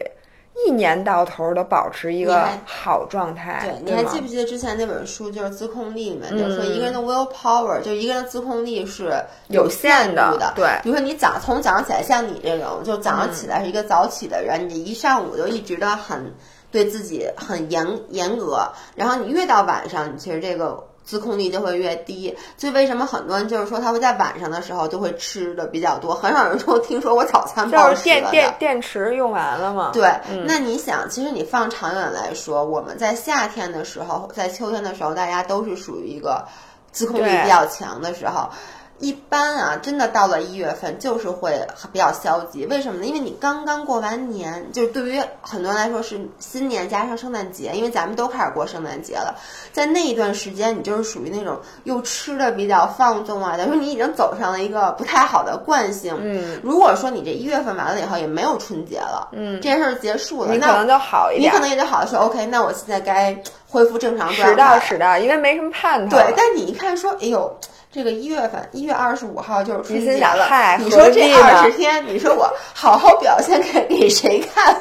[0.66, 3.60] 一年到头都保持一个好状态。
[3.64, 10.52] 对，你还记不记得之前那本书就是自控力里面就说一个人的 will power，就一个人的自控力是有限度的。
[10.56, 16.34] 对，比如说你早从早上起来，像你这种就早上起来是一个早起的人，你一上午就一直的很
[16.70, 20.84] 对自己很严严格，然后你越到晚上，你其实这个。
[21.08, 29.90] 自控力就会越低，所以为什么很多人就是说他会在晚上的时候就会吃的比较多，很少人说听说我早餐暴食电电电池用完了吗？
[29.94, 30.12] 对，
[30.44, 36.46] 那你想，其实你放长远来说，我们在夏天的时候，在秋天的时候，大家都是属于一个
[36.92, 38.50] 自控力比较强的时候。
[38.98, 42.66] 一般啊，真的到了一月份就是会比较消极。
[42.66, 43.06] 为什么呢？
[43.06, 49.36] 因为你刚刚过完年，就是对于很多人来说是新年加上圣诞节，因为咱们都开始过圣诞节了。
[49.72, 56.16] 在那一段时间，你就是属于那种又吃的比较放纵啊，等于说你已经走上了一个不太好的惯性。
[56.20, 64.50] 嗯，如果说你这一月份完了以后也没有春节了，嗯，这件事儿结束了，你可能就好一点，你可能也就好的说 OK，那我现在该恢复正常状态。
[64.50, 66.16] 迟到迟到，因为没什么盼头。
[66.16, 67.56] 对，但你一看说，哎呦。
[67.90, 70.46] 这个一月份一月二十五号就是春节了
[70.78, 74.76] 你说这二十天，你说我好好表现给给谁看？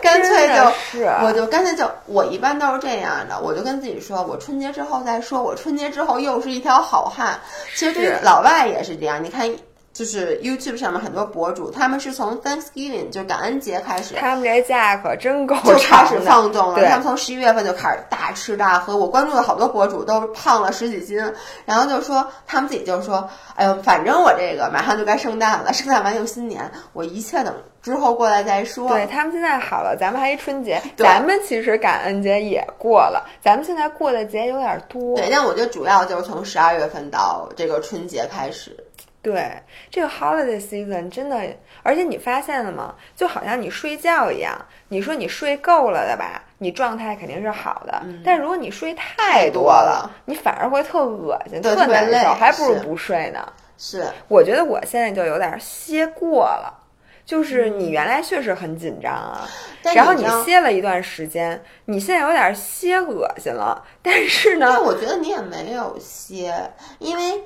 [0.00, 7.40] 干脆就是我就干脆就我一般都是这样的，我就跟自己说，我春节之后再说，我春节之后又是一条好汉。
[7.74, 9.54] 其实对于老外也是这样，你看。
[9.94, 16.84] 就是 YouTube 上面很多博主，他们是从 Thanksgiving 就感恩节开始，他们这假可真够就开始放纵了。
[16.84, 18.96] 他们从十一月份就开始大吃大喝。
[18.96, 21.16] 我关注的好多博主都胖了十几斤，
[21.64, 35.14] 然后就说他们自己就说：“哎呦，反正我这个马上就该圣诞了，圣诞完又新年，我一切等之后过来再说。”对他们现在好了，咱们还一春节，对咱们其实感恩节也过了，咱们现在过的节有点多。
[35.14, 38.76] 对，但我觉得主要就是从十二月份到这个春节开始。
[39.24, 39.50] 对，
[39.90, 41.40] 这个 holiday season 真的，
[41.82, 42.94] 而且你发现了吗？
[43.16, 44.54] 就好像你睡觉一样，
[44.88, 48.02] 你说你睡够了的吧，你状态肯定是好的。
[48.22, 53.50] 但如果你睡太多了，你反而会特恶心、特难特别累受，还不如不睡呢。
[53.78, 56.82] 是，我觉得我现在就有点歇过了。
[57.24, 59.48] 就是你原来确实很紧张啊，
[59.82, 66.54] 但然后你歇了一段时间，你现在有点歇恶心了，但是呢但，我觉得你也没有歇，
[66.98, 67.42] 因为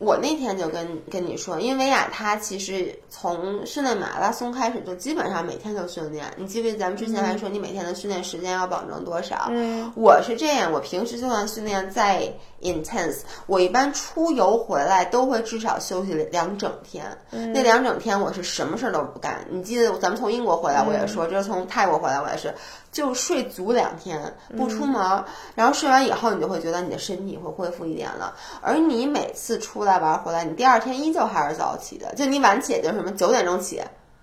[0.00, 6.24] 我那天就跟跟你说，因为维亚他其实从训练马拉松开始就基本上每天都训练。
[6.38, 9.48] 你记不记得咱们之前还说你每天的训练时间要保证多少？
[9.50, 12.26] 嗯，我是这样，我平时就算训练再
[12.62, 17.04] intense，我一般出游回来都会至少休息两整天。
[17.30, 19.44] 嗯那两整天我是什么事儿都不干。
[19.50, 22.54] 你记得咱们从英国回来，我也说，就是从泰国回来，我也是，
[22.92, 25.24] 就睡足两天，不出门儿，
[25.54, 28.34] 然后睡完以后，你就会觉得你的身体会恢复一点了。
[28.60, 33.80] 而你每次出来玩回来，你第二天依旧还是早起的，就你晚起也就什么九点钟起，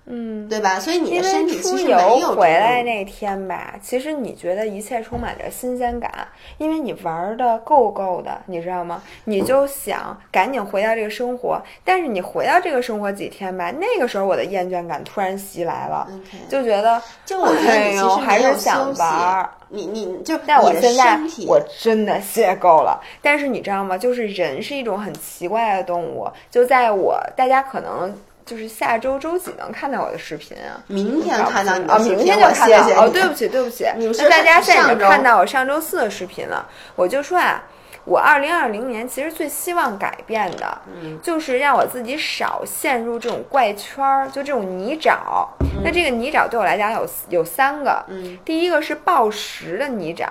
[0.10, 0.80] 嗯，对吧？
[0.80, 6.10] 所以你因的身为出体其实没有游回来那天吧，其实你觉得一切充满着新鲜感，
[6.58, 9.04] 因为你玩的够够的，你知道吗？
[9.26, 16.08] 你就想赶紧回到这个生活，但是你回到这个生活几天吧，那个时候我的厌倦感突然袭来了
[16.50, 19.50] 就觉得就我觉得哎呦你其实没有还是想玩儿。
[19.70, 23.98] 你你就但我的现在我真的歇够了，但是你知道吗？
[23.98, 30.82] 就是人是一种很奇怪的动物，就在我大家可能就是下周周几能看到我的视频啊？
[30.88, 33.86] 明天看到你啊，的视频，明天就看到哦，谢谢哦对不起，对不起，
[34.20, 36.68] 那大家现在已经看到我上周四的视频了。
[36.96, 37.66] 我就说啊，
[38.06, 45.46] 我二零二零年其实最希望改变的，嗯就是让我自己少陷入这种怪圈儿，就这种泥沼。
[45.84, 50.26] 那这个泥沼对我来讲有有三个，嗯第一个是暴食的泥沼。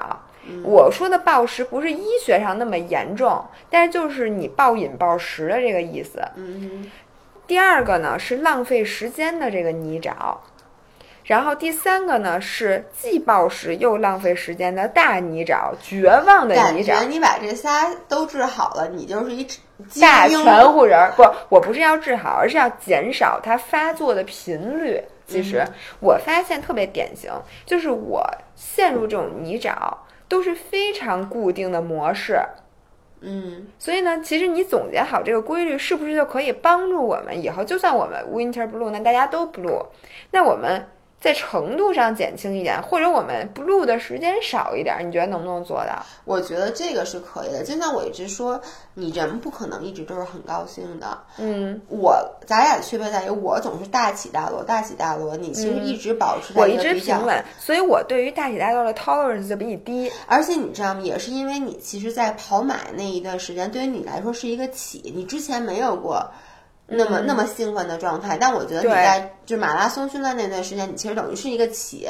[0.63, 6.23] 我说的暴食不是医学上那么严重，但是就是你暴饮暴食的这个意思。
[6.37, 6.89] 嗯
[7.47, 10.37] 第二个呢是浪费时间的这个泥沼，
[11.25, 17.05] 然后第三个呢是既暴食又浪费时间的大泥沼，绝望的感觉泥沼。
[17.07, 19.47] 你把这仨都治好了，你就是一
[20.01, 25.01] 大英全乎人儿不，我不是要治好，而是要减少它发作的频率。
[25.27, 27.33] 其实、嗯我发现特别典型，
[27.65, 29.75] 就是我陷入这种泥沼
[30.29, 32.41] 都是非常固定的模式。
[33.29, 39.85] 嗯，所以呢，其实你总结好这个规律，是不是就可以帮助我们以后，就算我们 winter blue，那大家都 blue，
[40.31, 40.87] 那我们
[41.27, 46.07] 在程度上减轻一点，或者我们 blue 的时间少一点，你觉得能不能做到？
[46.25, 47.65] 我觉得这个是可以的。
[47.65, 48.61] 就像我一直说，
[48.95, 51.19] 你人不可能一直都是很高兴的。
[51.39, 55.37] 嗯，我咱俩的区别在于，我总是大起大落，大起大落。
[55.37, 60.09] 你其实一直保持在我一直一个比较平稳，所以我对于大起大落的 tolerance 就比你低。
[60.29, 61.01] 而且你知道吗？
[61.01, 66.31] 也是因为你其实，在跑马那一段时间，对于你来说是一个起，你之前没有过
[66.87, 68.37] 那么、那么兴奋的状态。
[68.39, 72.09] 但我觉得你在就马拉松训练那段时间，你其实等于是一个起，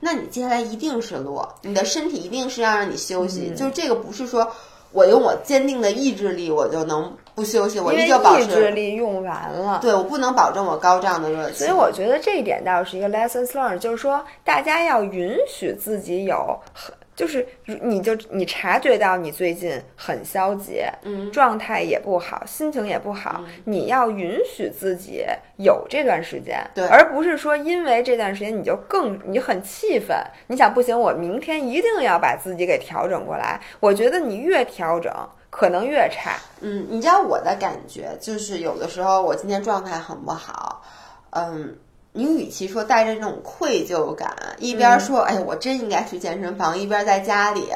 [0.00, 3.52] 那你接下来一定是落，你的身体一定是要让你休息。
[3.56, 4.50] 就是这个不是说
[4.92, 8.70] 我用我坚定的意志力我就能不休息，我依旧保意志。
[8.70, 9.78] 力用完了。
[9.82, 11.66] 对，我不能保证我高涨的热情。
[11.66, 25.24] 所以我觉得这一点倒是一个 lessons learned，就是说大家要允许自己有很，就是你就你察觉到你最近很消极，嗯状态也不好，心情也不好，你要允许自己
[25.56, 30.14] 有这段时间，对而不是说因为这段时间你就更你很气愤，
[30.48, 33.58] 你想不行，我明天一定要把自己给调整过来。
[33.80, 35.10] 我觉得你越调整，
[35.48, 36.32] 可能越差。
[36.60, 40.82] 嗯，你知道我的感觉就是，有的时候我今天状态很不好，
[41.30, 41.74] 嗯，
[42.16, 47.68] 你与其说带着这种愧疚感，一嗯边说、哎，我真应该去健身房，一边在家里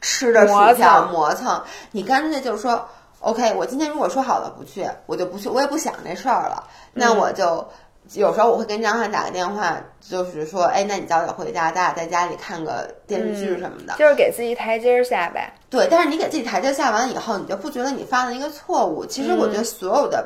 [0.00, 2.86] 吃着磨薯条磨蹭，你干脆就是说
[3.20, 7.66] ，OK，我今天如果说好了不去，我就不去，我也不想这事儿了，那嗯我就。
[8.14, 13.96] 有时候我会跟张翰打个电话，就是说，哎，那你早点回家，咱俩在家里看个电视剧什么的。
[13.98, 15.52] 就是给自己台阶儿下呗。
[15.68, 19.04] 对，但是你给自己台阶下完以后，你就不觉得你犯了一个错误。
[19.04, 20.24] 其实我觉得所有的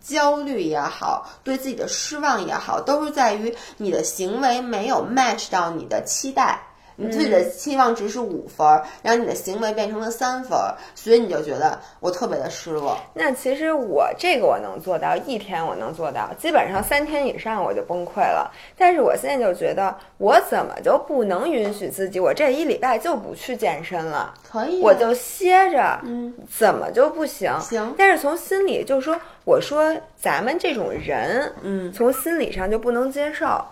[0.00, 6.60] 焦虑也好，对自己的失望也好，都是在于你的行为没有 match 到你的期待。
[6.96, 12.96] 你自己的期望值是五分儿，然后你的行为变成了三分儿，所以你就觉得我特别的失落。
[13.14, 18.50] 那其实我这个我能做到，一天我能做到，基本上三天以上我就崩溃了。
[18.76, 24.34] 但是我现在就觉得，我怎么就不能允许自己，我这一礼拜就不去健身了？
[24.50, 27.52] 可以，我就歇着，嗯，怎么就不行？
[27.60, 33.64] 行，但是从心里就说，我说咱们这种人，嗯，从心理上就不能接受。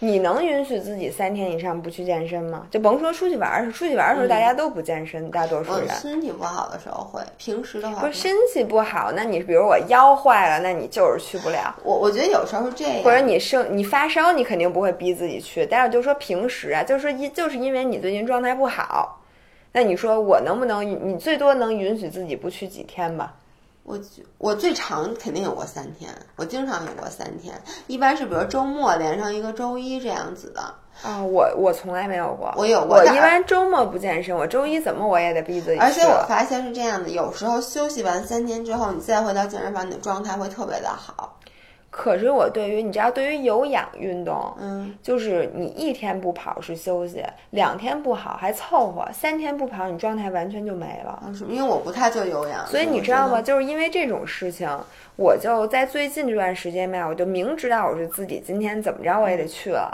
[0.00, 2.66] 你能允许自己三天以上不去健身吗？
[2.70, 5.88] 就甭说出去玩儿，出去玩儿的时候大家都不健身，大多数人。
[5.88, 11.74] 身体不好的时候会，平时的话不是身体不好，那你比如我腰坏了，那你就是去不了。
[11.82, 15.66] 我我觉得有时候是这样，或者你生你发烧，你肯定不会逼自己去。
[15.66, 19.20] 但是就说平时啊，就是说因就是因为你最近状态不好，
[19.72, 20.86] 那你说我能不能？
[21.08, 23.34] 你最多能允许自己不去几天吧？
[23.88, 23.98] 我
[24.36, 27.54] 我最长肯定有过三天，我经常有过三天，
[27.86, 30.60] 一般是比如周末连上一个周一这样子的。
[31.02, 32.96] 啊，我我从来没有过，我有过。
[32.96, 35.78] 我一般周末不健身，我周一怎么我也得逼自己。
[35.78, 41.37] 而且我发现是这样的，有时候休息完三天之后，你再回到健身房，你的状态会特别的好。
[41.98, 51.20] 可是我对于你知道，对于有氧运动，嗯，就是你一天不跑是休息，两天不跑还凑合，三天不跑你状态完全就没了。
[51.48, 53.42] 因为我不太做有氧，所以你知道吗？
[53.42, 54.70] 就是因为这种事情，
[55.16, 59.90] 我就在最近这段时间吧，我就明知道我是自己今天怎么着我也得去了，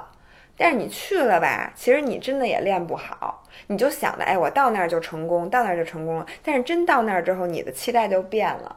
[0.58, 6.26] 但是你去了吧，其实你真的也练不好，你就想着，哎，我到那儿就成功，到那儿就成功了。
[6.42, 8.76] 但是真到那儿之后，你的期待就变了。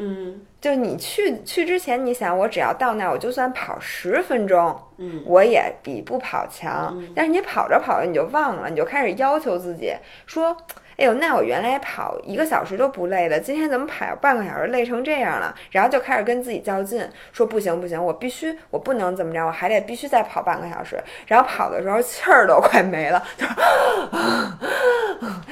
[0.00, 6.96] 嗯，就你去去之前，你想我只要到那儿，我就算跑十分钟，嗯，我也比不跑强。
[7.16, 9.92] 但是你跑着跑着你就忘了，你就开始要求自己
[10.24, 10.56] 说，
[10.96, 15.52] 哎呦，那我原来跑一个小时都不累的，今天怎么跑半个小时累成这样了？
[15.72, 20.96] 然后就开始跟自己较劲，说不行不行，我必须我不能怎么着，我还得必须再跑半个小时。
[21.26, 23.46] 然后跑的时候气儿都快没了，就，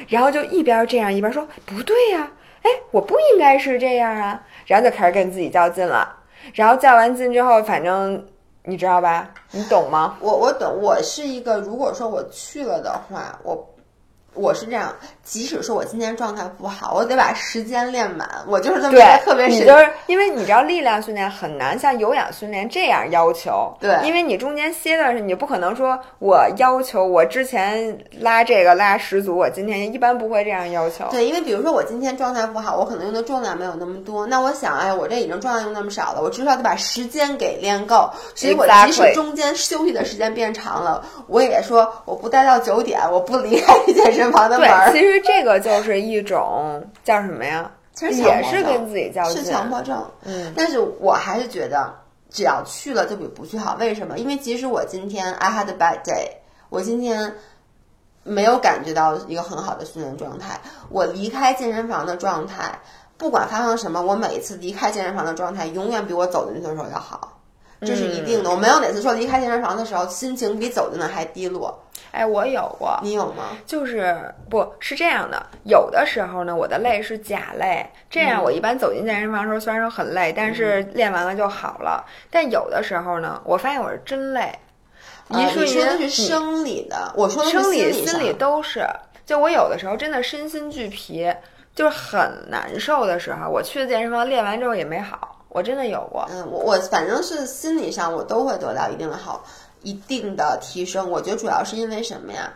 [0.09, 2.31] 然后就一边这样一边说不对呀。
[2.67, 4.43] 哎，我不应该是这样啊！
[4.67, 6.17] 然后就开始跟自己较劲了。
[6.53, 8.27] 然后较完劲之后，反正
[8.65, 9.31] 你知道吧？
[9.53, 10.17] 你懂吗？
[10.21, 10.77] 我我懂。
[10.83, 13.73] 我是一个，如果说我去了的话，我。
[14.37, 14.95] 我是这样，
[15.25, 18.29] 即使说我今天状态不好，我得把时间练满。
[18.47, 23.75] 我就是这么特别你就是因为你知道力量训练很难像有氧训练这样要求。
[23.81, 31.07] 对，因为你中间歇的是，你不可能说我要求我之前拉这个拉十组，我今天一般不会这样要求。
[31.11, 38.11] 对，因为比如说我今天状态不好，我可能用的重量没有那么多，那我想，哎，我这已经状量用那么少了，我至少得把时间给练够。
[38.35, 44.26] 所以我即使中间休息的时间变长了，我也说我不待到九点，我不离开健身。
[44.59, 47.71] 对，其实这个就是一种叫什么呀？
[47.95, 50.05] 其实也是跟自己较劲，是强迫症。
[50.25, 51.95] 嗯，但是我还是觉得，
[52.29, 53.75] 只要去了就比不去好。
[53.81, 54.19] 为什么？
[54.19, 56.29] 因为即使我今天 I had a bad day，
[56.69, 57.35] 我今天
[58.23, 60.61] 没有感觉到一个很好的训练状态，
[60.91, 62.81] 我离开健身房的状态，
[63.17, 67.33] 不管发生什么，我每一次离开健身房的状态，永远比我走进去的时候要好。
[67.81, 71.83] 这是一定的，我没有哪次说离开健身房的时候心情比走进来还低落。
[72.17, 73.59] 哎，我有过，你有吗？
[73.67, 74.17] 就是
[74.49, 82.05] 不是这样的，有的时候呢，我的累是假累，这样我一般走进健身房的时候，虽然说很累，但是练完了就好了。
[82.31, 84.59] 但有的时候呢，我发现我是真累。
[85.29, 88.87] 你说的是生理的，我说的生理、心心理都是。
[89.27, 91.31] 就我有的时候真的身心俱疲，
[91.75, 95.33] 就是很难受的时候，我去了健身房练完之后也没好。
[95.49, 99.43] 我真的有过，嗯，我我反正是心理上我都会得到一定的好，
[99.83, 101.11] 一定的提升。
[101.11, 102.53] 我觉得主要是因为什么呀？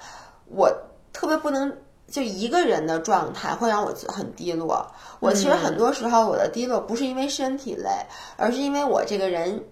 [0.47, 0.71] 我
[1.13, 1.73] 特别不能
[2.09, 4.87] 就一个人的状态会让我很低落。
[5.21, 7.91] 我其实很多时候我的低落不是因为身体累，
[8.37, 9.63] 而是因为我这个人。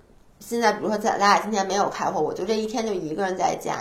[0.40, 3.72] 现在比如说咱俩今天没有开会，我就这一天就一个人在家。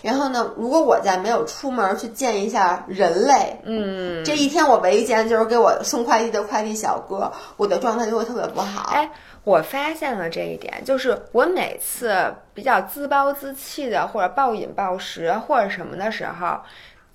[0.00, 8.88] 然后呢，如果我在没有出门去见一下人类，嗯，这一天我唯一见就是给我送快递的快递小哥，我的状态就会特别不好。
[8.90, 9.10] 哎，
[9.48, 16.60] 我发现了这一点，就是我每次比较自暴自弃的，或者暴饮暴食或者什么的时候，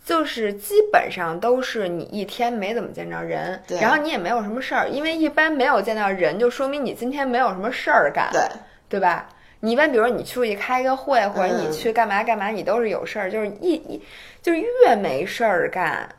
[0.03, 8.29] 就是基本上都是你一天没怎么见着人，然后你也没有什么事儿，因为一般没有见到人，就说明你今天没有什么事儿干。
[8.31, 8.41] 对。
[8.89, 9.27] 对吧？
[9.59, 14.01] 你一般比如你出去开个会，或者你去干嘛干嘛，你都是有事儿，就是一一
[14.41, 16.09] 就是越没事儿干，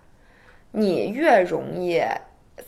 [0.70, 2.02] 你越容易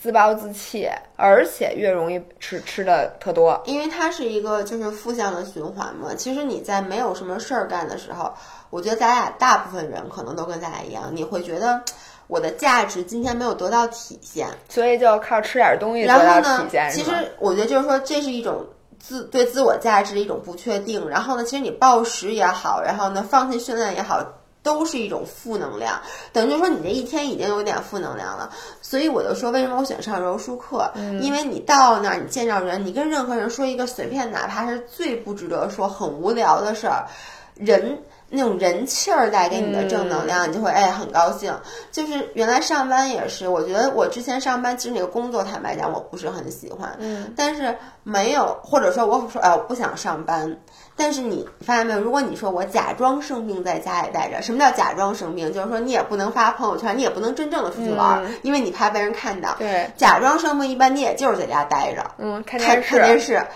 [0.06, 3.60] 自暴自弃，而且越容易吃吃的特多。
[3.64, 6.14] 因为它是一个就是负向的循环嘛。
[6.16, 8.32] 其实你在没有什么事儿干的时候，
[8.70, 11.82] 我觉得咱俩大部分人可能都跟咱俩一样，你会觉得
[12.28, 18.64] 我的价值今天没有得到体现，所以就靠吃点东西得然后到呢体现，，其实我觉得就是说，这是一种
[19.00, 21.08] 自对自我价值的一种不确定。
[21.08, 24.24] 然后呢，其实你暴食也好，然后呢放弃训练也好，
[24.66, 26.00] 都是一种负能量。
[26.32, 28.50] 等于就是说，你这一天已经有点负能量了。
[28.82, 30.90] 所以我就说，为什么我选上柔术课？
[30.96, 37.06] 嗯因为你到那儿，你见着人，你跟任何人说一个随便，哪怕是最不值得说、很无聊的事儿，
[37.54, 37.96] 人。
[38.28, 41.54] 那种人气儿带给你的正能量，你就会哎很高兴。
[41.92, 50.58] 就是原来上班也是，我觉得我之前上班其实那个工作，坦白讲我不是很喜欢，嗯，但是没有，或者说我说哎我不想上班，
[50.96, 52.00] 但是你发现没有？
[52.00, 55.52] 如果你说我假装生病在家里待着，什么叫假装生病？
[55.52, 59.54] 就是说你也不能发朋友圈，你也不能真正的出去玩，嗯因为你怕被人看到。
[59.58, 63.46] 对，假装生病一般你也就是在家待着，嗯，看看电视，看电视。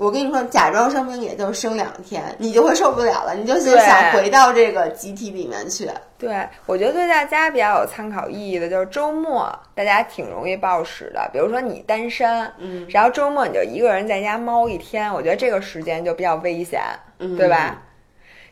[0.00, 5.86] 我跟你说，假装生病也就生两天，你就会受不了了，你就对想回到这个集体里面去。
[6.16, 11.28] 对，我觉得对大家比较有参考意义的就是周末，大家挺容易暴食的。
[11.34, 16.80] 比如说你单身，嗯，然后周末你就一个人在家猫一天，我觉得这个时间就比较危险，
[17.18, 17.82] 嗯对吧？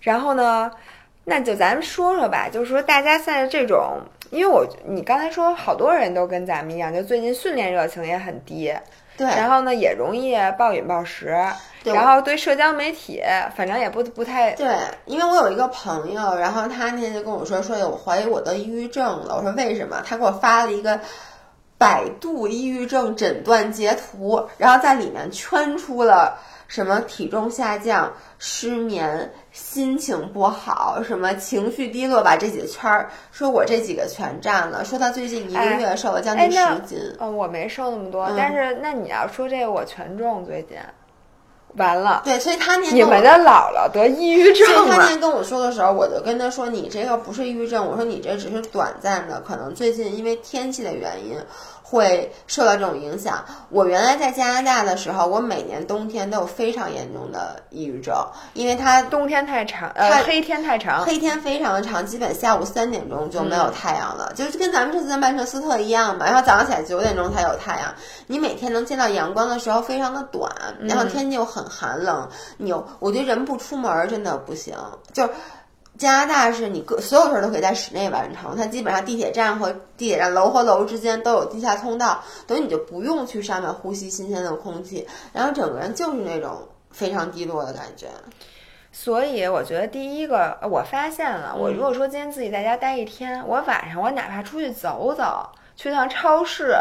[0.03, 0.71] 然后呢，
[1.25, 8.71] 那就咱们说说吧，就是说大家现在这种，因为我你刚才说好多人都跟咱们一样，就最近训练热情也很低，
[9.19, 11.37] 对，然后呢也容易暴饮暴食，
[11.83, 13.21] 对然后对社交媒体
[13.57, 19.35] 反正也不不太对，因为我有一个朋友，然后他那天就跟我说，说我怀疑我得抑郁症了。
[19.37, 20.01] 我说为什么？
[20.07, 21.01] 他给我发了一个
[21.77, 26.39] 百度抑郁症诊断截图，然后在里面圈出了
[26.69, 34.85] 什么体重下降、失眠、心情不好、什么情绪低落，把这几个圈儿，说我这几个全占了。
[34.85, 36.99] 说他最近一个月瘦了将近十斤。
[37.19, 40.77] 嗯，我没瘦那么多，嗯但是那你要说这个我全中最近，
[41.77, 51.35] 完了，对，所以他你们的姥姥得抑郁症所以他那跟我说的时候，我就跟他说：“你这个不是抑郁症，我说你这只是短暂的，可能最近因为天气的原因
[51.91, 53.43] 会受到这种影响。
[53.71, 58.15] 我原来在加拿大的时候，我每年冬天都有非常严重的抑郁症，
[58.53, 66.27] 因为它冬天太长，呃，太黑天太长，黑天非常的长，基本下午三点钟就没有太阳了，就是跟咱们这次在曼彻斯特一样嘛。
[66.27, 67.95] 然后早上起来九点钟才有太阳，
[68.27, 72.29] 你每天能见到阳光的时候非常的短，然后天气又很寒冷，
[72.59, 74.77] 你又我觉得人不出门儿真的不行，
[75.15, 75.31] 就是。
[75.99, 88.07] 加拿大是你各所有事儿都可以在室内完成，它基本上地铁站和地铁站楼和楼之间都有地下通道，等于你就不用去上面呼吸新鲜的空气，然后整个人就是那种非常低落的感觉。
[88.93, 96.75] 所以我觉得第一个，呃我发现了，嗯我如果说今天自己在家待一天，我晚上我哪怕出去走走，去趟超市，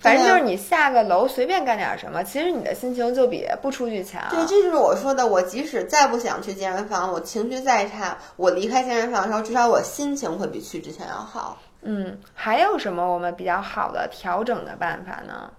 [0.00, 4.22] 反正就是你下个楼随便干点什么，其实你的心情就比不出去强。
[4.30, 5.26] 对，这就是我说的。
[5.26, 11.58] 我即使再不想去健身房，我情绪再差，我离开健身房的时候，至少我心情会比去之前要好。
[11.82, 15.50] 嗯，还有什么我们比较好的调整的办法呢？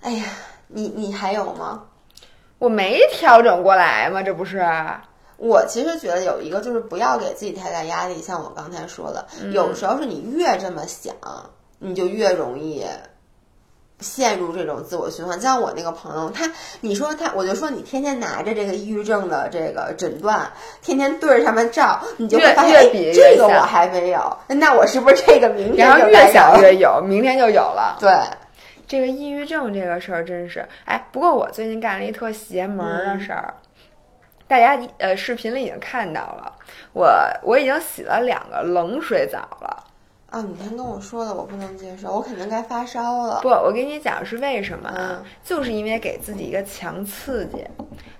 [0.00, 0.24] 哎呀，
[0.68, 1.82] 你你还有吗？
[2.58, 4.22] 我没调整过来吗？
[4.22, 4.64] 这不是？
[5.36, 11.14] 我其实觉得有一个就是不要给自己太大压力，像我刚才说的，有时候是你越这么想，
[11.78, 12.84] 你就越容易
[14.00, 15.40] 陷入这种自我循环。
[15.40, 16.50] 像我那个朋友，他
[16.80, 20.50] 你说他，我就说你天天拿着这个抑郁症的这个诊断，
[20.82, 27.96] 天天对着上面照，你就会越发现，这个我还没有，那我是不是这个明天然后就越想越有，明天就有了。
[28.00, 28.10] 对。
[28.86, 33.52] 这个抑郁症这个事儿真是，哎，不过我最近干了一特邪门的事儿，
[34.46, 36.54] 大家呃视频里已经看到了，
[36.94, 37.06] 我
[37.42, 39.84] 我已经洗了两个冷水澡了。
[40.30, 43.40] 啊，你先跟我说的，我不能接受，我肯定该发烧了。
[43.42, 44.94] 不，我跟你讲是为什么啊？
[44.98, 47.64] 嗯就是因为给自己一个强刺激，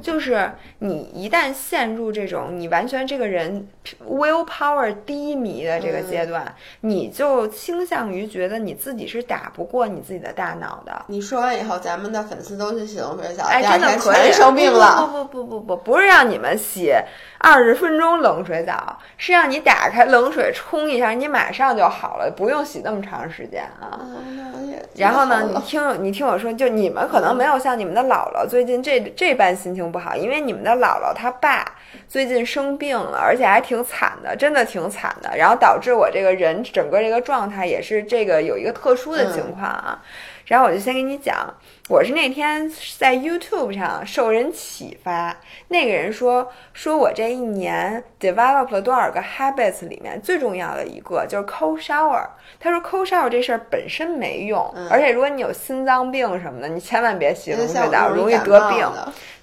[0.01, 3.69] 就是你一旦陷入这种你完全这个人
[4.09, 6.43] will power 低迷的这个阶段，
[6.81, 11.05] 嗯你就倾向于觉得你自己是打不过你自己的大脑的。
[11.09, 15.07] 你说完以后，咱们的粉丝都去洗冷水澡，哎，真的可以全生病了。
[15.13, 16.91] 不不不不不不，不是让你们洗
[17.39, 23.99] 二十分钟冷水澡，是让你打开冷水冲一下，你马上就好了，不用洗那么长时间啊。
[24.97, 31.65] 然后呢，你听你听我说，就你们可能没有像你们的姥姥最近这这般心情不好，因为你们的姥姥她爸
[32.09, 35.37] 最近生病了，而且还挺惨的，真的挺惨的。
[35.37, 40.03] 然后导致我这个人整个这个状态也是这个有一个特殊的情况啊。
[40.47, 41.55] 然后我就先给你讲，
[41.89, 45.35] 我是那天在 YouTube 上受人启发，
[45.69, 52.27] 那个人说说我这一年 develop 了多少个 habits 里面最重要的一个就是 cold shower。
[52.61, 54.87] 他说 cold shower 这事儿本身没用，嗯。
[54.91, 58.87] 而且如果你有心脏病什么的，你千万别洗冷水澡，容易得病。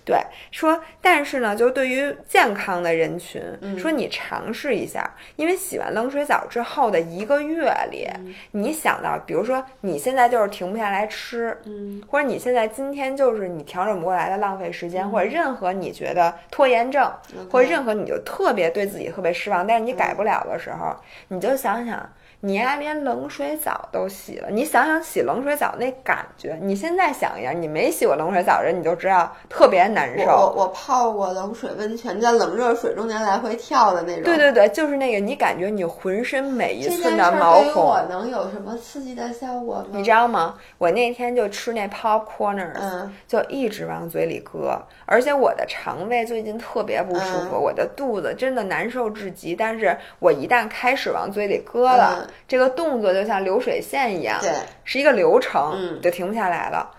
[0.05, 0.19] 对，
[0.51, 3.79] 说但是呢，就对于健康的人群，嗯。
[3.79, 8.35] 说你尝试一下，因为洗完冷水澡之后的一个月里，嗯。
[8.51, 12.03] 你想到，比如说你现在就是停不下来吃，嗯。
[12.07, 17.11] 或者你现在今天就是你调整不过来的浪费时间，或者任何你觉得拖延症，
[17.51, 20.95] 或者任何你就特别对自己特别失望，但是你改不了的时候，
[21.29, 22.09] 你就想想。
[22.45, 30.25] 你呀，连冷水澡都洗了，你想想洗冷水澡那感觉，你现在想一下，你没洗过冷水澡的人，你就知道特别难受。
[30.25, 34.23] 我我我泡过冷水温泉，在冷热水中间来回跳的那种。
[34.23, 39.85] 对对对，就是那个，你感觉你浑身每一寸的毛孔能有什么刺激的效果吗？
[39.93, 40.53] 你知道吗？
[40.77, 49.55] 我那天就吃那 popcorners，、嗯就一直往嘴里搁，而且我的肠胃最近特别不舒服，嗯我的肚子真的难受至极。
[49.55, 54.51] 但是我一旦开始往嘴里搁了，嗯这个动作就像流水线一样，对，
[54.83, 56.91] 是一个流程，嗯就停不下来了。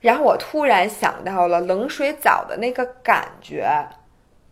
[0.00, 3.68] 然后我突然想到了冷水澡的那个感觉，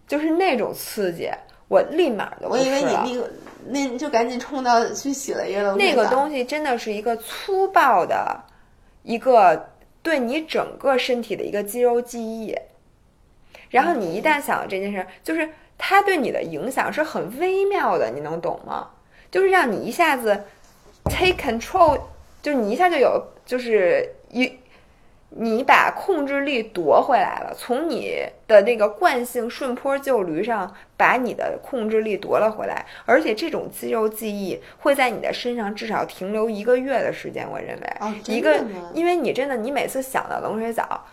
[0.06, 1.30] 就是那种刺激，
[1.68, 3.30] 我立马就不我以为你那个
[3.66, 8.44] 那就赶紧冲到去洗了一个那个东西真的是一个粗暴的，
[9.02, 9.70] 一个
[10.02, 12.54] 对你整个身体的一个肌肉记忆。
[13.70, 18.88] 然后你一旦想到这件事，就是它对你的影响是很微妙的，你能懂吗？
[19.30, 20.44] 就是让你一下子
[21.04, 22.00] take control，
[22.42, 24.58] 就是你一下就有，就是一。
[25.30, 38.58] 你把控制力夺回来了，从你的那个惯性顺坡就驴上把你的控制力夺了回来，而且这种肌肉记忆会在你的身上至少停留一个月的时间，我认为，哦真一个
[38.94, 41.04] 因为你真的，你每次想到冷水澡，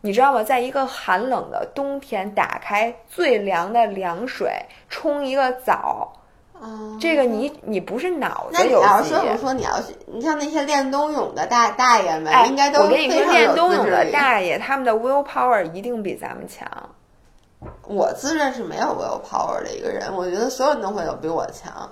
[0.00, 0.42] 你知道吗？
[0.42, 4.50] 在一个寒冷的冬天，打开最凉的凉水
[4.88, 6.17] 冲一个澡，
[6.60, 16.66] 哦这个你你不是脑那你子有记忆要是说，我说你要去，你像那些练冬泳的大大爷们，哎，应该都我跟你说，非常有练冬泳自制力的大爷，他们的 will power 一定比咱们强。
[17.86, 21.90] 我自认是没有 will power 的一个人，我觉得所有人都会有比我强。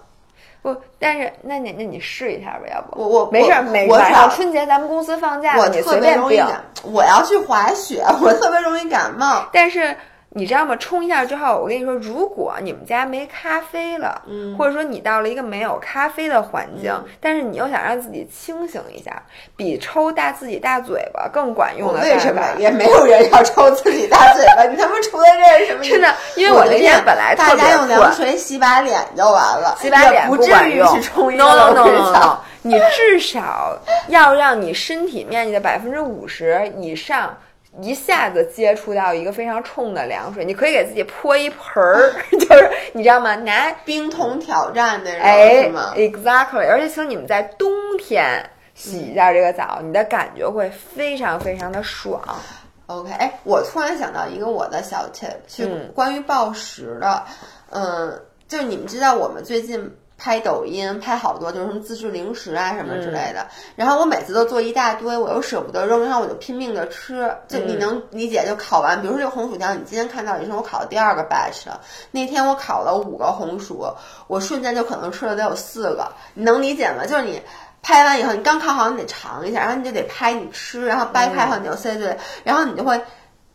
[0.62, 6.16] 不，但是那你那你试一下吧，要不我我没事儿，我每我少晚上春节咱们公司放假我特别。
[6.16, 9.44] 容易感，我要去滑雪，我特别容易感冒。
[9.52, 9.96] 但是
[10.36, 10.76] 你知道吗？
[10.76, 19.22] 冲一下之后，我跟你说，如果你们家没咖啡了，嗯或者说你到了一个没有咖啡的环境，但是你又想让自己清醒一下，
[19.56, 22.42] 比抽大自己大嘴巴更管用的为什么。
[22.58, 24.64] 也没有人要抽自己大嘴巴？
[24.64, 25.82] 你他妈除了这是什么？
[25.82, 32.12] 真的，因为我那天本来特别大家用凉，水洗把脸就完了，洗把脸不至于去冲一 no 个 no 冷 no no。
[32.20, 33.74] no，你至少
[34.08, 37.34] 要让你身体面积的百分之五十以上。
[37.82, 43.34] 一下子接触到一个非常冲的凉水，你可以给自己泼一盆儿， 就是你知道吗？
[43.34, 52.22] 拿冰桶挑战的人、哎是吗？，exactly，而且请你们在冬天洗一下这个澡，你的感觉会非常非常的爽。
[52.86, 57.24] OK，哎，我突然想到一个我的小 tip，是嗯关于暴食的。
[57.70, 63.46] 嗯，就是你们知道我们最近拍抖音拍好多就是什么自制零食啊什么之类的，
[63.76, 67.30] 然后我每次都做一大堆，我又舍不得扔，然后我就拼命的吃。
[67.48, 73.86] 就你能理解，就烤完，比如说这个红薯条，你今天看到也是我烤的第二个 batch 了，那天我烤了五个红薯，
[74.26, 77.06] 我瞬间就可能吃了得有四个，你能理解吗？
[77.06, 77.42] 就是你。
[77.82, 83.00] 拍完以后，你刚烤好，你得尝一下，然后你就得拍你吃，然后掰开后你就塞嘴，然后你就会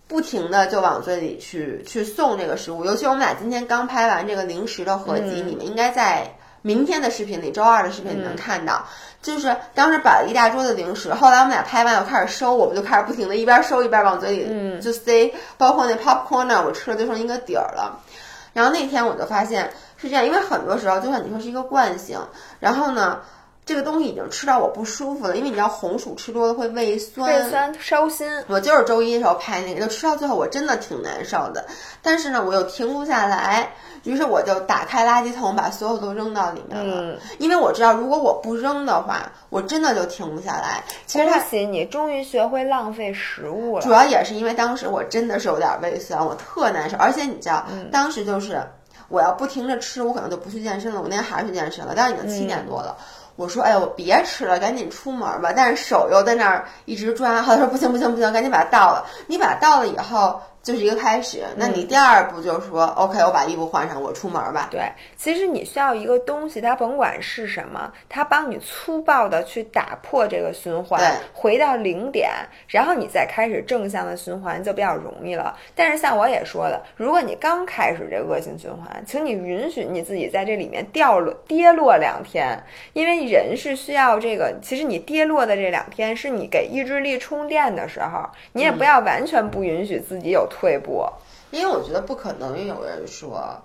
[0.08, 2.86] 不停的就往嘴里去去送这个食物。
[2.86, 8.86] 尤其我们俩今天刚拍完这个零食的合集，你们应该在明天的视频里，周二的视频你能看到。
[9.22, 18.00] 就是当时摆了一大桌子零食，后来我们俩拍完，我开始收，我们就开始不停的一边收一边往嘴里就塞，包括那 popcorn 呢，我吃了就剩一个底儿了。
[18.54, 22.20] 然后那天我就发现是这样，因为很多时候就像你说是一个惯性，
[22.60, 23.20] 然后呢。
[23.72, 31.66] 这个东西已经吃到我不舒服了，因为你知道红薯吃多了会胃酸，胃酸烧心，我就是周一的时候拍那个，就吃到最后我真的挺难受的，
[32.02, 33.72] 但是呢我又停不下来，
[34.04, 36.96] 于是我就打开垃圾桶，把所有都扔到里面了。
[37.02, 40.84] 嗯因为我知道如果我不扔的话，我真的就停不下来。
[41.06, 43.82] 其实它恭喜你，终于学会浪费食物了。
[43.82, 48.62] 主要也是因为当时我真的是有点胃酸，我特难受，而且你知道，当时就是
[49.08, 51.00] 我要不停着吃，我可能就不去健身了。
[51.02, 52.98] 我那天还是去健身了，但是已经七点多了。
[53.36, 61.44] 我说：“哎呦，我别吃了，赶紧出门吧。”但是手又在那儿一直抓，后来说：“不行，不行，不行，赶紧把它倒了。”你把它倒了以后，就是一个开始。
[61.56, 64.68] 那你第二步就是说，OK，我把衣服换上，我出门吧。
[64.72, 64.82] 对，
[65.16, 72.30] 其实你需要一个东西，它甭管是什么，它帮你粗暴的去打破这个循环对，回到零点，
[72.68, 75.58] 然后你再开始正向的循环就比较容易了。
[75.76, 82.62] 但是像我也说的，如果你刚开始这恶性循环，请你允许你自己在这里面掉落跌落两天，
[82.94, 84.54] 因为人是需要这个。
[84.62, 91.04] 其实你跌落的这两天是你给意志力充电的时候，你也不要完全不允许自己有退步。
[91.52, 93.62] 因为我觉得不可能有人说，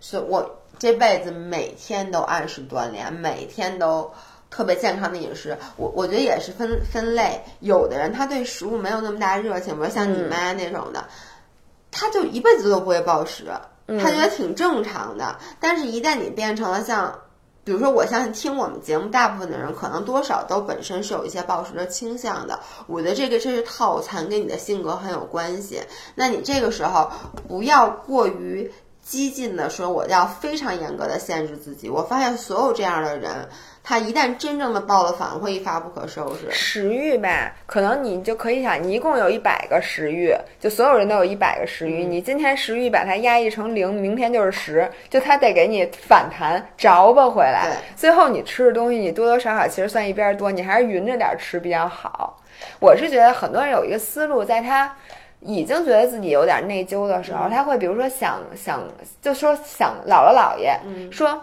[0.00, 4.10] 是我这辈子每天都按时锻炼，每天都
[4.50, 5.56] 特别健康的饮食。
[5.76, 11.04] 我我觉得也是分分类，有的人他对食物没有那么大热情，比如像你妈那种的，
[11.90, 13.44] 他就一辈子都不会暴食，
[13.86, 15.38] 他觉得挺正常的。
[15.58, 17.18] 但是，一旦你变成了像。
[17.62, 22.58] 比如说，我相信听我们节目大部分的人，可能多少都本身是有一些暴食的倾向的。
[22.86, 25.80] 我觉得这个这是套餐，跟你的性格很有关系。
[26.14, 27.10] 那你这个时候
[27.46, 31.88] 不要过于激进的说，我要非常严格的限制自己。
[31.90, 33.48] 我发现所有这样的人，
[33.82, 36.50] 他一旦真正的爆了，反而会一发不可收拾。
[36.50, 47.78] 食欲吧，可能你就可以想，你一共有一百个食欲，就所有人都有一百个食欲，你今天食欲把它压抑成零，明天就是十，就它得给你反弹着吧回来。
[47.96, 52.38] 最后你吃的东西，你多多少少其实算一边多，你还是匀着点吃比较好。
[52.78, 54.94] 我是觉得很多人有一个思路，在他
[55.40, 58.80] 已经觉得自己有点内疚的时候，他会比如说想想，
[59.22, 60.78] 就说想姥姥姥爷
[61.10, 61.42] 说。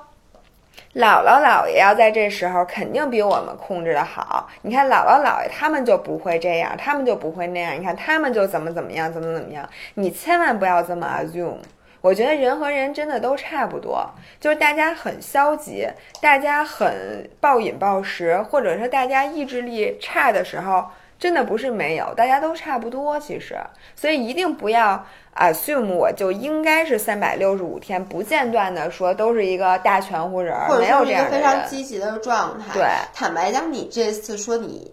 [0.96, 4.50] 姥姥姥爷要在这时候肯定比我们控制的好。
[4.62, 7.80] 你看姥姥姥爷他们就不会这样，他们就不会那样。
[7.80, 9.68] 你看他们就怎么怎么样，怎么怎么样。
[9.94, 11.58] 你千万不要这么 assume。
[12.00, 14.08] 我觉得人和人真的都差不多，
[14.40, 15.88] 就是大家很消极，
[16.22, 20.86] 大家很暴饮暴食，或者说大家意志力差的时候，
[21.20, 23.20] 真的不是没有，大家都差不多。
[23.20, 23.58] 其实，
[23.96, 25.06] 所以一定不要。
[25.40, 32.74] assume 我就应该是三百六十五天不间断的说都是一个大全乎人，没有这样的非常积极的状态。
[32.74, 34.92] 对，坦白讲，你这次说你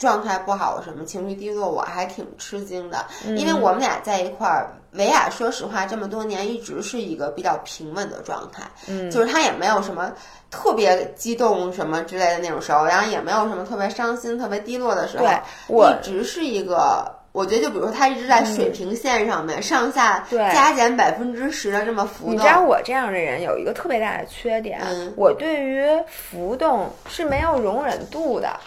[0.00, 10.10] 状态不好，什么情绪低落，我还挺吃惊的，因为我们俩在一块儿，维亚说实话这么多年一直是一个比较平稳的状态，嗯，就是他也没有什么
[10.50, 15.26] 特别激动什么之类的那种时候，然后也没有什么特别伤心、特别低落的时候，
[15.68, 17.20] 我一直是一个。
[17.32, 22.34] 我觉得，就比如说，它一直在水平线上面，上下对加减百分之十的这么浮动。
[22.34, 24.80] 你知道我这样的人有一个特别大的缺点，
[25.16, 28.58] 我对于浮动是没有容忍度的。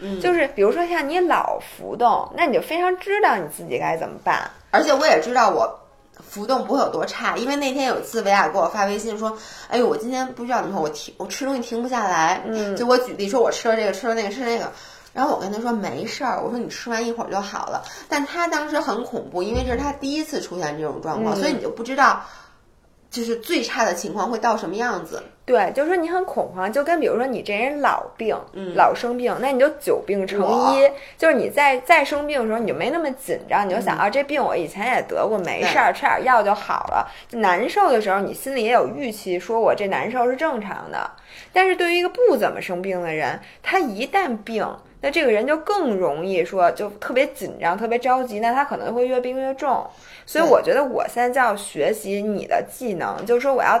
[0.00, 4.50] 嗯，就是比如说像你老浮动，那你就非常知道你自己该怎么办。
[4.70, 5.80] 而且我也知道我
[6.20, 9.36] 浮动不会有多差，因为那天有一次维亚给我发微信说
[9.68, 14.72] ：“哎呦，我今天不知道你说我停，我吃东西停不下来。”嗯，就我举例说，我吃了这个，吃了那个，吃那个。
[15.12, 17.82] 然后我跟他说没事儿，我说你吃完一会儿就好了。
[18.06, 22.22] 但他当时很恐怖，因为这是他第一次出现这种状况，所以你就不知道，
[23.10, 25.22] 就是最差的情况会到什么样子。
[25.46, 30.40] 对，就是说你很恐慌，就跟比如说你这人老病，嗯，老生病，那你就久病成
[30.74, 30.90] 医。
[31.16, 37.08] 就是你在再生病的时候，你就没那么紧张，你就想啊，这病我以前也得过，没事儿，吃点药就好了。
[37.30, 41.08] 难受的时候，你心里也有预期，说我这难受是正常的。
[41.52, 44.68] 但是对于一个不怎么生病的人，他一旦病，
[45.00, 49.86] 那这个人就更容易说，就特别紧张、特别着急，那他可能会越病越重。
[50.26, 53.80] 所以我觉得我现在就要学习你的技能，就是说我要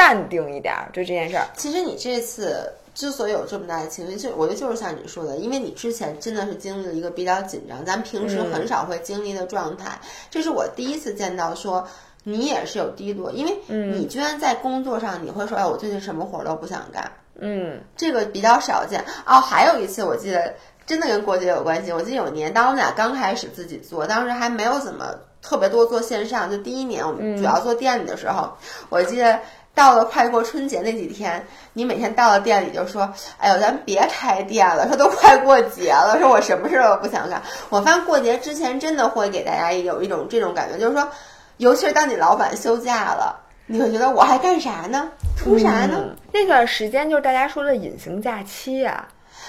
[0.00, 1.46] 淡定一点，就这件事儿。
[1.54, 10.00] 其实你这次之所以有这么大的情绪，就我觉得就是像你说的，因为你之前真的是经历了一个比较紧张，咱平时很少会经历的状态。
[10.30, 11.86] 这是我第一次见到说
[12.24, 17.12] 你也是有低落，因为你居然在工作上你会说，哎，我最近什么活都不想干。
[17.38, 19.38] 嗯，这个比较少见哦。
[19.38, 20.54] 还有一次，我记得
[20.86, 21.92] 真的跟过节有关系。
[21.92, 28.50] 我记得有一年，当我们俩刚开始自己做，当时还没有怎么特别多做线上，就第一年我们主要做店里的时候，
[28.90, 29.38] 我记得
[29.74, 41.08] 到了快过春节那几天，你每天到了店里就说：“哎呦，咱别开店了，说都快过节了，说我什么事儿都不想干。”我发现过节之前真的会给大家有一种这种感觉，就是说，
[41.56, 43.46] 尤其是当你老板休假了。
[43.72, 45.12] 你会觉得我还干啥呢？
[45.38, 46.16] 图啥呢？
[46.32, 49.06] 那段时间就是大家说的隐形假期啊。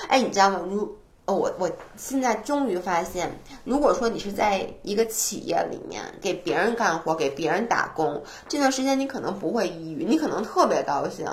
[0.07, 0.59] 哎，你知道吗？
[0.69, 0.89] 如哦，
[1.25, 3.31] 我我现在终于发现，
[3.63, 11.25] 如果说你是在一个企业里面给别人干活、给别人打工，这段时间你可能不会抑郁，你可能特别高兴，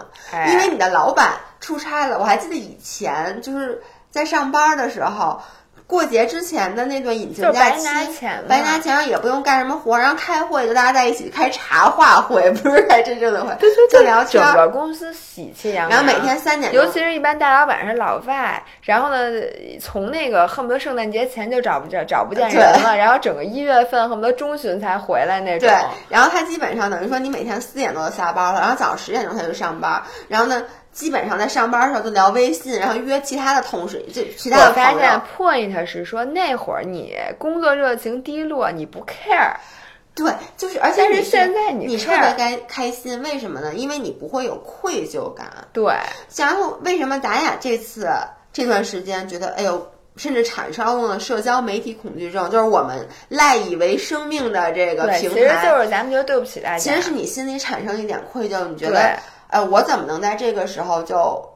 [0.48, 2.18] 因为你的老板出差了。
[2.18, 5.40] 我还记得以前就是在上班的时候。
[5.88, 14.54] 过节之前的那段隐形就假期，白拿钱嘛白拿钱，也不用干什么活，然后开会就大家在一起开茶话会， 不是开真正的会，对对就聊天整。
[14.54, 15.90] 个公司喜气洋洋。
[15.90, 19.16] 然后每天三点尤其是一般大老板是老外，然后呢，
[19.80, 25.74] 从那个恨不得圣诞节前就找不着找不见人了，然后整个一月份恨不得中旬才回来那种对。，
[26.10, 30.62] 然后他基本上等于说你每天四点多就下班了，然后早上十点钟他就上班，然后呢，
[30.98, 39.54] 基本上在上班的时候就聊微信，然后约其他的同事，就其他我发现 point 是说那会儿你工作热情低落，你不 care，
[40.12, 43.74] 对，就是而且但是你现在你你特别该开心，为什么呢？
[43.74, 45.46] 因为你不会有愧疚感。
[45.72, 45.94] 对，
[46.34, 48.10] 然后为什么咱俩这次
[48.52, 55.34] 这段时间觉得，哎呦，甚至产生了社交媒体恐惧症，就是我们赖以为生命的这个平台其实，
[55.64, 56.78] 就是咱们觉得对不起大家。
[56.78, 59.18] 其实是你心里产生一点愧疚，你觉对得，
[59.50, 61.48] 呃，我怎么能在这个时候就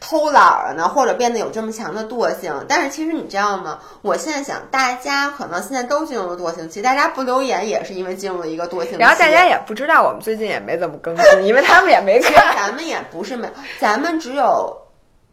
[0.00, 0.88] 偷懒儿了呢？
[0.88, 2.54] 或者变得有这么强的惰性？
[2.68, 3.80] 但是其实你知道吗？
[4.00, 8.96] 我现在想，大家可能现在都进入了惰性期，大家不留言也是因为进入了一个惰性期。
[8.98, 12.56] 然后大家也不知道，我们最近也没怎么更新，因为他们也没其实看。
[12.56, 13.50] 咱们也不是没，
[13.80, 14.74] 咱们只有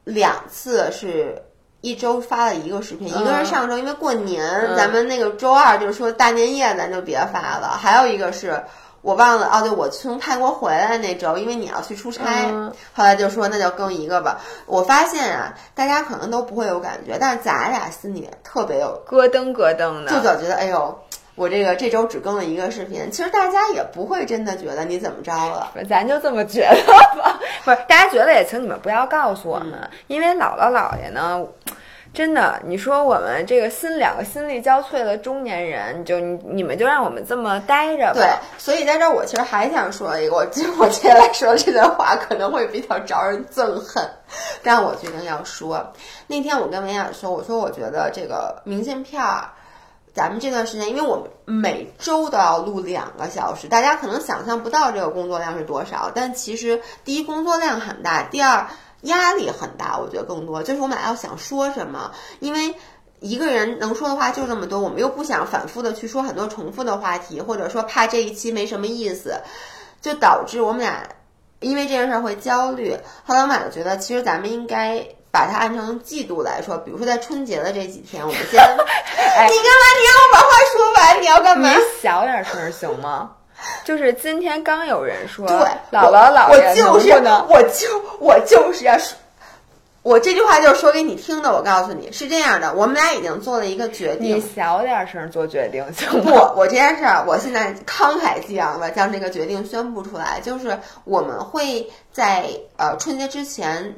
[0.03, 1.41] 两次是
[1.81, 8.61] 一周发了一个视频，一个是上周因为过年，嗯咱们那个周二就是说大年夜咱就别发了，还有一个是。
[9.05, 14.41] 我忘了哦，对，我从泰国回来那周，因为你要去出差，嗯后来就说那就更一个吧。
[14.65, 20.99] 我发现啊，大家可能都不会有感觉，但是咱俩心里特别有咯噔咯噔的，就总觉得，哎呦，
[21.35, 25.71] 我这个这周只更了一个视频，其实大家也不会真的觉得你怎么着了。
[25.87, 27.39] 咱就这么觉得吧。
[27.63, 31.45] 不是，大家觉得也请你们不要告诉我们，嗯因为姥姥姥爷呢。
[32.15, 38.13] 真的，你说我们这个心两个心力交瘁的中年人，就你你们就让我们这么待着吧。
[38.13, 40.47] 对，所以在这儿我其实还想说一个，我
[40.79, 44.09] 我接下来说这段话可能会比较招人憎恨，
[44.63, 45.93] 但我决定要说。
[46.27, 49.49] 那天我跟维亚说，我说我觉得这个明信片儿。
[50.13, 56.09] 咱们这段时间，因为我们每周都要录两个小时，大家可能想象不到这个工作量是多少。
[56.15, 58.65] 但其实，第一工作量很大，第二
[59.05, 59.97] 压力很大。
[59.97, 62.75] 我觉得更多就是我们俩要想说什么，因为
[63.19, 69.35] 一个人能说的话就这么多，我们又不想反复的去说很多重复的话题，或者说怕这一期没什么意思，
[70.01, 71.03] 就导致我们俩
[71.59, 72.95] 因为这件事儿会焦虑。
[73.25, 75.07] 后来我们俩就觉得，其实咱们应该。
[75.35, 79.85] 把它按成季度来说，比如说在春节的这几天，我们先，哎 你干嘛？
[79.99, 81.69] 你让我把话说完，你要干嘛？
[81.69, 83.31] 你小点声行吗？
[83.83, 85.57] 就是今天刚有人说，对，
[85.91, 87.47] 姥姥姥我爷就是能不能？
[87.49, 87.87] 我就
[88.19, 89.17] 我就是要说，
[90.01, 91.51] 我这句话就是说给你听的。
[91.53, 94.53] 我告诉你是这样的，我们俩已经做了一个决定你定。
[94.55, 102.45] 小点声做决定行不？，我这件事儿，我现在慷慨激昂的将这个决定宣布出来，就是我们会在
[102.77, 103.95] 呃春节之前。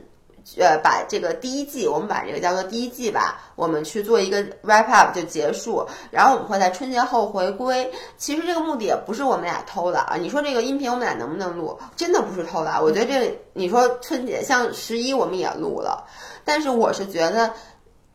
[0.58, 7.92] 呃，把这个第一季，我们把这个叫做第一季吧，我们去做一个 wrap up 就结束，然后我们会在春节后回归。
[8.18, 11.78] 其实这个目的也不是我们俩偷的啊，你说这个音频我们俩能不能录？
[11.96, 16.08] 真的不是偷懒，我觉得这你说春节像十一我们也录了，
[16.46, 17.54] 但是我是觉得，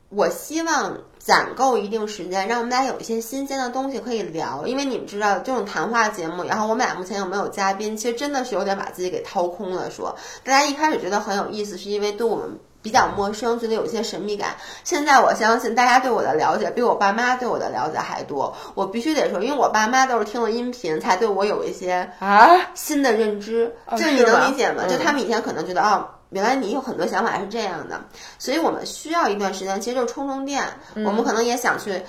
[0.09, 4.67] 我希望攒够一定时间，让我们俩有一些新鲜的东西可以聊。
[4.67, 9.89] 因为你们知道，这种谈话节目，然后我们俩目前又没有嘉宾，其实真的是有点把自己给掏空了。
[9.89, 14.57] 说大家一开始觉得很有意思，是因为对我们比较陌生，觉得有一些神秘感。
[14.83, 18.53] 现在我相信大家对我的了解比我爸妈对我的了解还多。
[18.75, 24.83] 我必须得说，因为我爸妈都是听了音频才对我有一些啊，新的认知，哦这你能理解吗？
[24.85, 28.01] 嗯就他们以前可能觉得哦，原来你有很多想法是这样的，
[28.39, 30.65] 所以我们需要一段时间，其实就是充充电。
[30.95, 32.03] 嗯我们可能也想去，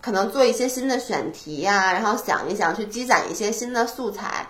[0.00, 4.48] 可能做一些新的选题呀、然后想一想去积攒一些新的素材。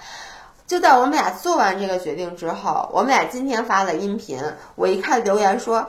[0.67, 4.43] 就在我们俩做完这个决定之后，我们俩今天发了音频，
[4.77, 5.87] 我一看留言说。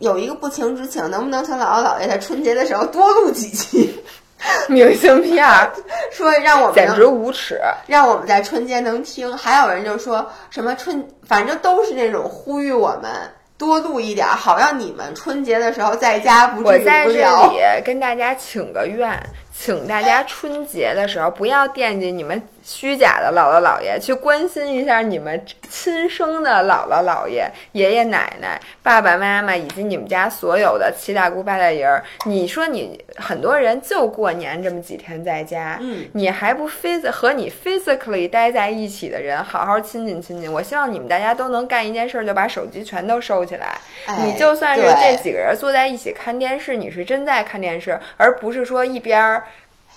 [0.00, 4.02] 有一个不情之请，能不能请姥姥姥爷在春节的时候多录几期，
[4.68, 5.70] 明信片儿
[6.10, 7.60] 说让我们简直无耻。
[7.86, 9.36] 让我们在春节能听。
[9.36, 13.10] 还有人就说什么春，反正都是那种呼吁我们
[13.58, 17.12] 多录一点儿，好让你们春节的时候在家不至于我在这。
[17.12, 19.18] 里跟大家请个愿，
[19.54, 25.40] 请大家春节的时候不要惦记你们虚假的姥姥姥爷，去关心一下你们
[25.70, 32.02] 亲生的姥姥姥爷、爷爷奶奶、爸爸妈妈以及你们家所有的七大姑八大姨儿。
[32.24, 40.52] 你说你很多人就过年这么几天在家，嗯，你还不 phys 和你 physically 待在一起的人好好亲近亲近。
[40.52, 43.78] 我希望你们大家都能干一件事儿，就把手机全都收起来。
[44.06, 49.44] 哎你就算是这几个人坐在一起看电视，你是真在看电视，而不是说一边儿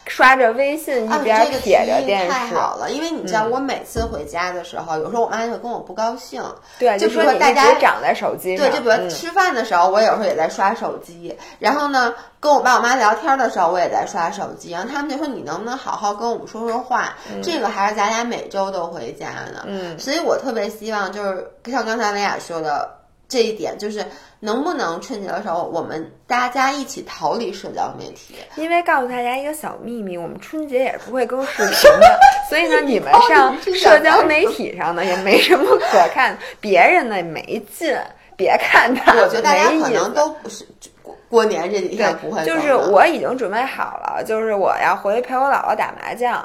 [0.09, 2.29] 刷着微信一边撇着电视。
[2.29, 6.43] 太好了，因为你知道，我每次回家的时候，有时候我妈就跟我不高兴。
[6.77, 8.69] 对，就比如说大家长在手机上。
[8.69, 11.37] 对，就比如吃饭的时候，我有时候也在刷手机。
[11.59, 14.71] 然后呢，跟我爸我妈聊天的时候，我也在刷手机。
[14.71, 19.63] 然后他们就说：“你能不能好好跟我们说说话？”这个还是咱俩每周都回家呢。
[19.67, 22.98] 嗯，所以我特别希望，就是像刚才维亚说的。
[23.29, 24.03] 这一点就是
[24.39, 28.35] 能不能春节的时候，我们大家一起逃离社交媒体？
[28.55, 32.19] 因为告诉大家一个小秘密，我们春节也不会更视频的，
[32.49, 37.95] 所以呢，你们上 社交媒体上呢也没什么可看，别人呢没劲，
[38.35, 39.13] 别看他。
[39.13, 40.67] 我觉得大家可能都不是
[41.03, 42.43] 过过年这几天不会。
[42.43, 46.43] 就是我已经准备好了，就是我要回去陪我姥姥打麻将，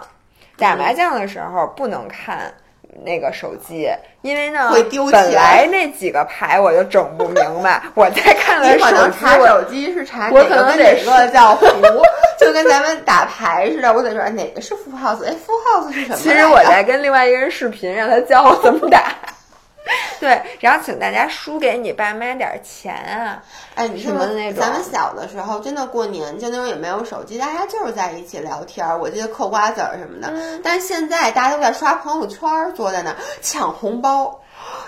[0.59, 2.53] 打麻将的时候不能看。
[3.05, 3.89] 那个手机，
[4.23, 4.71] 因为呢，
[5.11, 11.67] 本来那几个牌我就整不明白， 我在看了手机，查手机是查我可能哪个叫胡，
[12.39, 16.17] 就跟咱们打牌似的，我得说哪个是 full house，哎，full house 是什么？
[16.17, 19.13] 其实我在跟另外一个人视频，让他教我怎么打。
[20.19, 23.43] 对，然后请大家输给你爸妈点钱啊！
[23.75, 24.61] 哎，你什么那种？
[24.61, 28.99] 咱们小的时候，真的过年就那种也没有手机，大家就是在一起聊天儿。
[28.99, 30.33] 我记得嗑瓜子儿什么的。
[30.63, 34.41] 但是现在大家都在刷朋友圈，坐在那儿抢红包。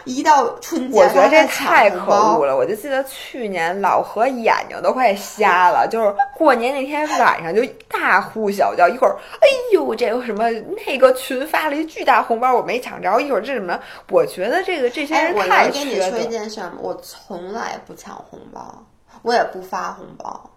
[0.04, 2.56] 一到春节，我觉得这太可恶了。
[2.56, 10.50] 我就记得去年老何眼睛都快瞎了，就是过年那天晚上就大呼小叫，一会儿哎呦这个什么
[10.86, 13.78] 那个群发了一巨大红包我没抢着，一会儿这什么？
[14.10, 16.06] 我觉得这个这些人太缺德。
[16.06, 18.84] 我跟你说一件事，我从来不抢红包，
[19.22, 20.50] 我也不发红包。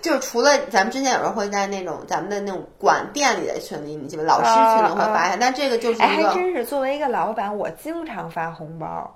[0.00, 9.12] 就是除了咱们之前有时候会在那种咱们的那种管店里的群里，你记得老师群里会发下，但这个就是哎，还真是作为一个老板，我经常发红包，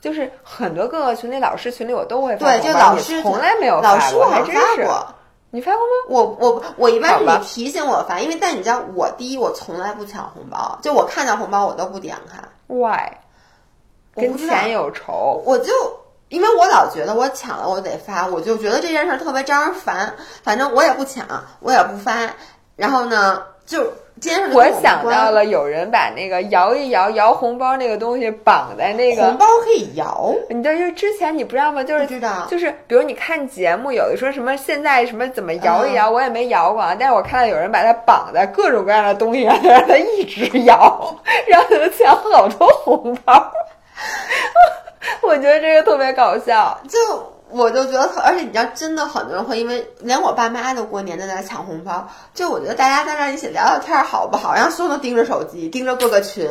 [0.00, 2.62] 就是很多各个群里、老师群里我都会发红包。
[2.62, 5.06] 对，就老师从来没有发过老师我还发过，
[5.50, 5.92] 你发过吗？
[6.08, 12.42] 我我我一般是你提醒我发，因为但你知道我第一我从来不抢红包，就我看到红包我都不点开。
[12.68, 13.12] Why？
[14.14, 15.42] 跟钱有仇？
[15.44, 15.72] 我就。
[16.28, 20.12] 因为我老觉得我抢了我得发，我就觉得这件事特别招人烦。
[20.42, 21.24] 反正我也不抢，
[21.60, 22.12] 我也不发。
[22.74, 23.84] 然后呢，就
[24.20, 30.34] 今天我想到了有人把那个摇一摇摇红包那个东西绑在那个红包可以摇。
[30.50, 31.84] 你知道，就之前你不知道吗？
[31.84, 36.82] 就是知道，就是比如你看节目，有的说什么现在什么怎么摇一摇，我也没摇过。
[36.82, 36.96] 啊。
[36.98, 41.16] 但是我看到有人把它绑在各种各样的东西上，让它一直摇，
[41.46, 43.52] 让他抢好多红包。
[45.22, 46.98] 我觉得这个特别搞笑，就
[47.48, 54.54] 我就觉得，而且你知道，真的很多人会因为连我爸妈都过年在那抢红包，就我觉得大家在那一起聊聊天好不好？
[54.54, 56.48] 然后所有人都盯着手机，盯着各个群，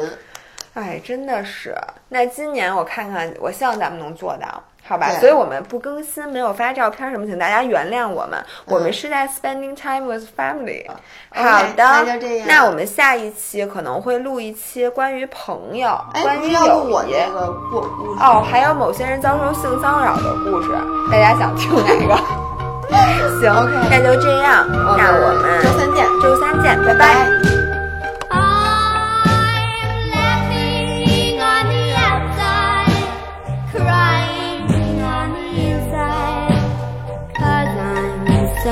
[0.73, 1.75] 哎，真的是。
[2.09, 4.63] 那今年我看看，我希望咱们能做到。
[4.87, 8.43] 好吧，所以我们不更新，没有发照片什么，请大家原谅我们。
[8.65, 10.85] 我们是在 spending time with family。
[11.33, 12.47] 好的，那就这样。
[12.47, 17.15] 那我们下一期可能会录一期关于朋友、关于友谊。
[18.19, 20.69] 哦，还有某些人遭受性骚扰的故事，
[21.11, 22.15] 大家想听哪个？
[23.41, 24.67] 行，那就这样。
[24.69, 27.74] 那我们周三见，周三见，拜拜。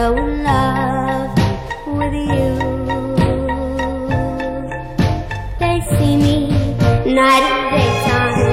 [0.03, 1.31] So in love
[1.97, 2.51] with you.
[5.61, 6.37] They see me
[7.19, 8.51] night and daytime,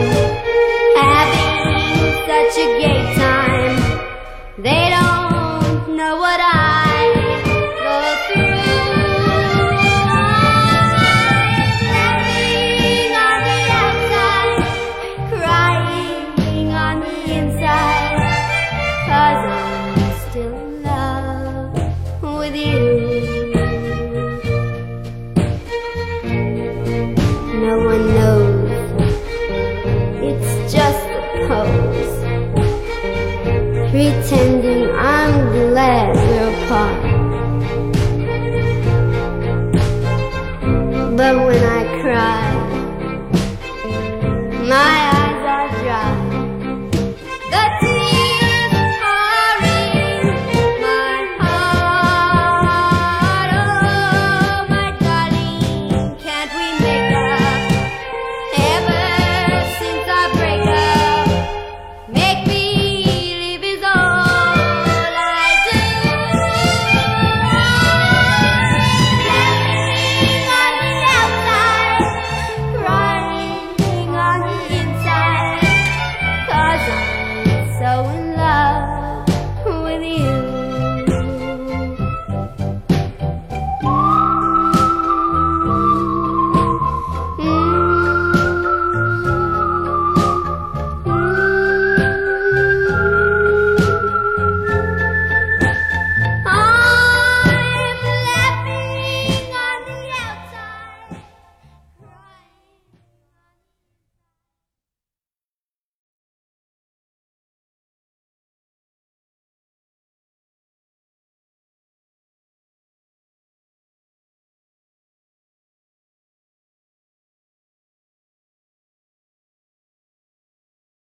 [0.96, 2.89] having such a gay